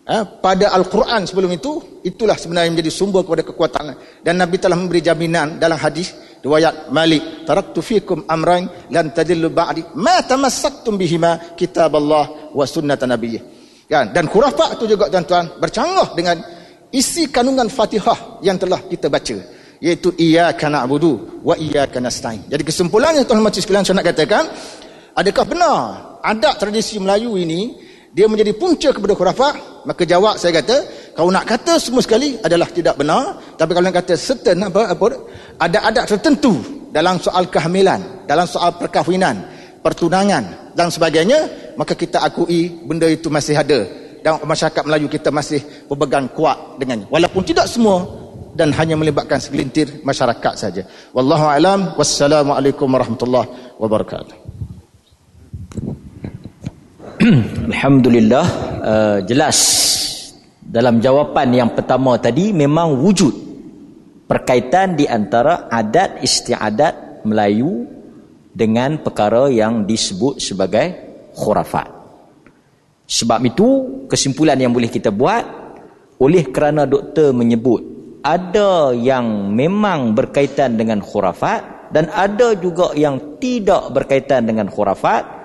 ha, 0.10 0.26
pada 0.26 0.74
Al-Quran 0.74 1.30
sebelum 1.30 1.54
itu 1.54 2.02
itulah 2.02 2.34
sebenarnya 2.34 2.74
menjadi 2.74 2.90
sumber 2.90 3.22
kepada 3.22 3.46
kekuatan. 3.46 3.86
Dan 4.26 4.42
Nabi 4.42 4.58
telah 4.58 4.82
memberi 4.82 5.06
jaminan 5.06 5.62
dalam 5.62 5.78
hadis 5.78 6.10
riwayat 6.44 6.92
Malik 6.92 7.44
taraktu 7.44 7.80
fikum 7.84 8.24
amrain 8.28 8.68
lan 8.92 9.12
tadillu 9.12 9.52
ba'di 9.52 9.84
ma 10.00 10.24
tamassaktum 10.24 10.96
bihima 10.96 11.56
kitab 11.60 11.96
Allah 11.96 12.52
wa 12.56 12.66
sunnat 12.66 13.00
nabiyyih 13.04 13.42
kan 13.90 14.14
dan 14.16 14.30
khurafat 14.30 14.80
itu 14.80 14.96
juga 14.96 15.12
tuan-tuan 15.12 15.60
bercanggah 15.60 16.16
dengan 16.16 16.38
isi 16.94 17.30
kandungan 17.30 17.70
Fatihah 17.70 18.42
yang 18.46 18.58
telah 18.58 18.82
kita 18.86 19.10
baca 19.10 19.38
iaitu 19.80 20.12
iyyaka 20.20 20.68
na'budu 20.68 21.42
wa 21.44 21.56
iyyaka 21.56 22.04
nasta'in. 22.04 22.52
Jadi 22.52 22.64
kesimpulannya 22.68 23.24
tuan-tuan 23.24 23.56
sekalian 23.56 23.84
saya 23.88 23.96
nak 24.00 24.08
katakan 24.12 24.44
adakah 25.16 25.46
benar 25.48 25.78
adat 26.20 26.60
tradisi 26.60 27.00
Melayu 27.00 27.40
ini 27.40 27.89
dia 28.10 28.26
menjadi 28.26 28.52
punca 28.58 28.90
kepada 28.90 29.14
khurafat? 29.14 29.86
Maka 29.86 30.04
jawab 30.04 30.36
saya 30.42 30.60
kata 30.62 30.78
kalau 31.14 31.30
nak 31.30 31.46
kata 31.46 31.78
semua 31.78 32.02
sekali 32.02 32.36
adalah 32.42 32.68
tidak 32.70 32.98
benar 32.98 33.38
tapi 33.56 33.72
kalau 33.74 33.86
nak 33.86 33.98
kata 34.02 34.14
certain 34.18 34.60
apa 34.66 34.92
apa 34.92 35.06
ada 35.62 35.78
adat 35.88 36.06
tertentu 36.10 36.58
dalam 36.90 37.22
soal 37.22 37.48
kehamilan, 37.48 38.26
dalam 38.26 38.50
soal 38.50 38.74
perkahwinan, 38.76 39.38
pertunangan 39.86 40.74
dan 40.74 40.90
sebagainya 40.90 41.74
maka 41.78 41.94
kita 41.94 42.20
akui 42.26 42.82
benda 42.84 43.06
itu 43.08 43.30
masih 43.30 43.56
ada. 43.56 43.86
Dan 44.20 44.36
masyarakat 44.44 44.84
Melayu 44.84 45.08
kita 45.08 45.32
masih 45.32 45.64
berpegang 45.88 46.28
kuat 46.36 46.76
dengannya. 46.76 47.08
Walaupun 47.08 47.40
tidak 47.48 47.72
semua 47.72 48.04
dan 48.52 48.76
hanya 48.76 49.00
melibatkan 49.00 49.40
segelintir 49.40 50.04
masyarakat 50.04 50.54
saja. 50.60 50.84
Wallahu 51.16 51.48
alam. 51.48 51.96
Wassalamualaikum 51.96 52.92
warahmatullahi 52.92 53.80
wabarakatuh 53.80 54.59
alhamdulillah 57.76 58.46
uh, 58.80 59.18
jelas 59.28 59.60
dalam 60.64 61.04
jawapan 61.04 61.52
yang 61.52 61.70
pertama 61.76 62.16
tadi 62.16 62.56
memang 62.56 62.96
wujud 62.96 63.36
perkaitan 64.24 64.96
di 64.96 65.04
antara 65.04 65.68
adat 65.68 66.24
istiadat 66.24 67.28
Melayu 67.28 67.84
dengan 68.56 69.04
perkara 69.04 69.52
yang 69.52 69.84
disebut 69.84 70.40
sebagai 70.40 70.96
khurafat. 71.36 71.92
Sebab 73.10 73.40
itu 73.44 73.68
kesimpulan 74.08 74.56
yang 74.56 74.72
boleh 74.72 74.88
kita 74.88 75.12
buat 75.12 75.44
oleh 76.24 76.48
kerana 76.48 76.88
doktor 76.88 77.36
menyebut 77.36 77.84
ada 78.24 78.96
yang 78.96 79.52
memang 79.52 80.16
berkaitan 80.16 80.80
dengan 80.80 81.04
khurafat 81.04 81.92
dan 81.92 82.08
ada 82.16 82.56
juga 82.56 82.96
yang 82.96 83.40
tidak 83.44 83.92
berkaitan 83.92 84.48
dengan 84.48 84.72
khurafat 84.72 85.39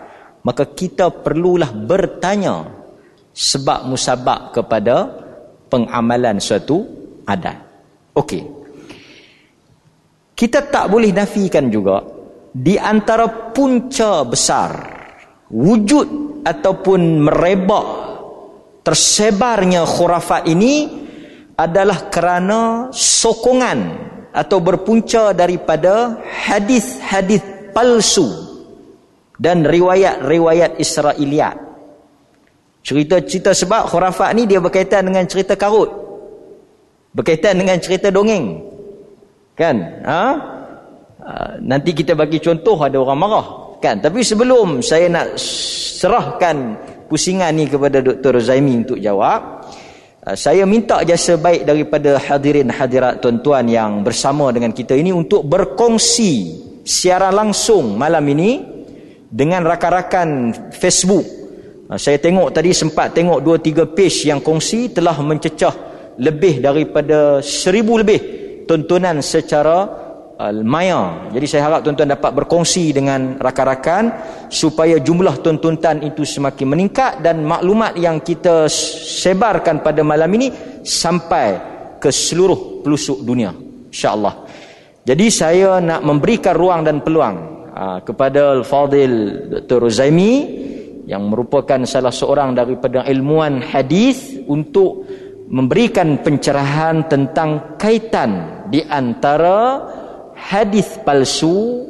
maka 0.44 0.68
kita 0.68 1.08
perlulah 1.10 1.72
bertanya 1.72 2.68
sebab 3.32 3.88
musabak 3.88 4.54
kepada 4.54 5.08
pengamalan 5.72 6.38
suatu 6.38 6.84
adat. 7.24 7.58
Okey. 8.14 8.44
Kita 10.36 10.60
tak 10.68 10.92
boleh 10.92 11.10
nafikan 11.10 11.72
juga 11.72 12.04
di 12.54 12.78
antara 12.78 13.50
punca 13.50 14.22
besar 14.22 14.70
wujud 15.50 16.42
ataupun 16.46 17.24
merebak 17.24 17.86
tersebarnya 18.84 19.82
khurafat 19.88 20.46
ini 20.46 21.02
adalah 21.56 22.10
kerana 22.10 22.90
sokongan 22.92 23.78
atau 24.34 24.58
berpunca 24.58 25.30
daripada 25.30 26.18
hadis-hadis 26.22 27.40
palsu 27.70 28.53
dan 29.38 29.66
riwayat-riwayat 29.66 30.78
Israeliat. 30.78 31.56
Cerita-cerita 32.84 33.56
sebab 33.56 33.88
khurafat 33.88 34.30
ni 34.36 34.44
dia 34.44 34.60
berkaitan 34.60 35.08
dengan 35.08 35.24
cerita 35.24 35.56
karut. 35.56 35.88
Berkaitan 37.16 37.56
dengan 37.56 37.80
cerita 37.80 38.12
dongeng. 38.12 38.60
Kan? 39.56 39.76
Ha? 40.04 40.22
ha 41.24 41.34
nanti 41.64 41.96
kita 41.96 42.12
bagi 42.12 42.38
contoh 42.42 42.76
ada 42.76 43.00
orang 43.00 43.18
marah. 43.18 43.46
Kan? 43.80 44.04
Tapi 44.04 44.20
sebelum 44.20 44.84
saya 44.84 45.08
nak 45.08 45.40
serahkan 45.40 46.76
pusingan 47.08 47.52
ni 47.56 47.64
kepada 47.68 48.04
Dr. 48.04 48.40
Zaimi 48.42 48.84
untuk 48.84 48.98
jawab 49.00 49.64
uh, 50.24 50.36
saya 50.36 50.64
minta 50.64 51.00
jasa 51.04 51.36
baik 51.36 51.68
daripada 51.68 52.16
hadirin 52.16 52.72
hadirat 52.72 53.20
tuan-tuan 53.20 53.68
yang 53.68 54.02
bersama 54.02 54.50
dengan 54.50 54.72
kita 54.72 54.96
ini 54.96 55.12
untuk 55.12 55.44
berkongsi 55.44 56.60
siaran 56.84 57.32
langsung 57.32 57.96
malam 57.96 58.24
ini 58.28 58.73
dengan 59.34 59.66
rakan-rakan 59.66 60.54
Facebook 60.70 61.26
uh, 61.90 61.98
saya 61.98 62.22
tengok 62.22 62.54
tadi 62.54 62.70
sempat 62.70 63.10
tengok 63.10 63.42
2-3 63.42 63.90
page 63.90 64.30
yang 64.30 64.38
kongsi 64.38 64.94
telah 64.94 65.18
mencecah 65.18 65.74
lebih 66.22 66.62
daripada 66.62 67.42
seribu 67.42 67.98
lebih 67.98 68.20
tontonan 68.70 69.18
secara 69.18 70.04
maya. 70.66 71.30
Jadi 71.30 71.46
saya 71.46 71.70
harap 71.70 71.86
tuan-tuan 71.86 72.10
dapat 72.10 72.34
berkongsi 72.34 72.90
dengan 72.90 73.38
rakan-rakan 73.38 74.10
supaya 74.50 74.98
jumlah 74.98 75.38
tontonan 75.40 76.02
itu 76.02 76.26
semakin 76.26 76.74
meningkat 76.74 77.22
dan 77.22 77.46
maklumat 77.46 77.94
yang 77.94 78.18
kita 78.18 78.66
sebarkan 78.68 79.80
pada 79.80 80.02
malam 80.02 80.30
ini 80.34 80.50
sampai 80.82 81.48
ke 82.02 82.10
seluruh 82.10 82.82
pelosok 82.82 83.22
dunia. 83.22 83.54
Insya-Allah. 83.94 84.34
Jadi 85.04 85.26
saya 85.30 85.78
nak 85.78 86.02
memberikan 86.02 86.56
ruang 86.56 86.80
dan 86.82 87.04
peluang 87.04 87.63
aa, 87.74 87.98
kepada 88.06 88.54
Al-Fadil 88.54 89.50
Dr. 89.50 89.90
Rozaimi 89.90 90.34
yang 91.04 91.28
merupakan 91.28 91.82
salah 91.84 92.14
seorang 92.14 92.54
daripada 92.56 93.04
ilmuwan 93.04 93.60
hadis 93.60 94.40
untuk 94.46 95.04
memberikan 95.50 96.24
pencerahan 96.24 97.04
tentang 97.10 97.76
kaitan 97.76 98.64
di 98.72 98.80
antara 98.80 99.84
hadis 100.32 100.96
palsu 101.04 101.84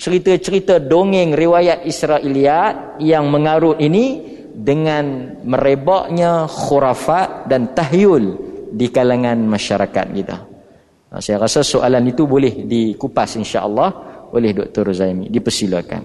cerita-cerita 0.00 0.80
dongeng 0.80 1.36
riwayat 1.36 1.84
Israiliyat 1.84 3.00
yang 3.04 3.28
mengarut 3.28 3.76
ini 3.80 4.36
dengan 4.56 5.36
merebaknya 5.44 6.48
khurafat 6.48 7.44
dan 7.44 7.76
tahyul 7.76 8.40
di 8.72 8.88
kalangan 8.88 9.36
masyarakat 9.44 10.06
kita. 10.16 10.36
Saya 11.20 11.40
rasa 11.40 11.60
soalan 11.64 12.08
itu 12.08 12.24
boleh 12.28 12.64
dikupas 12.64 13.36
insya-Allah 13.40 14.15
oleh 14.36 14.52
Dr. 14.52 14.92
Zaimi 14.92 15.32
dipersilakan 15.32 16.02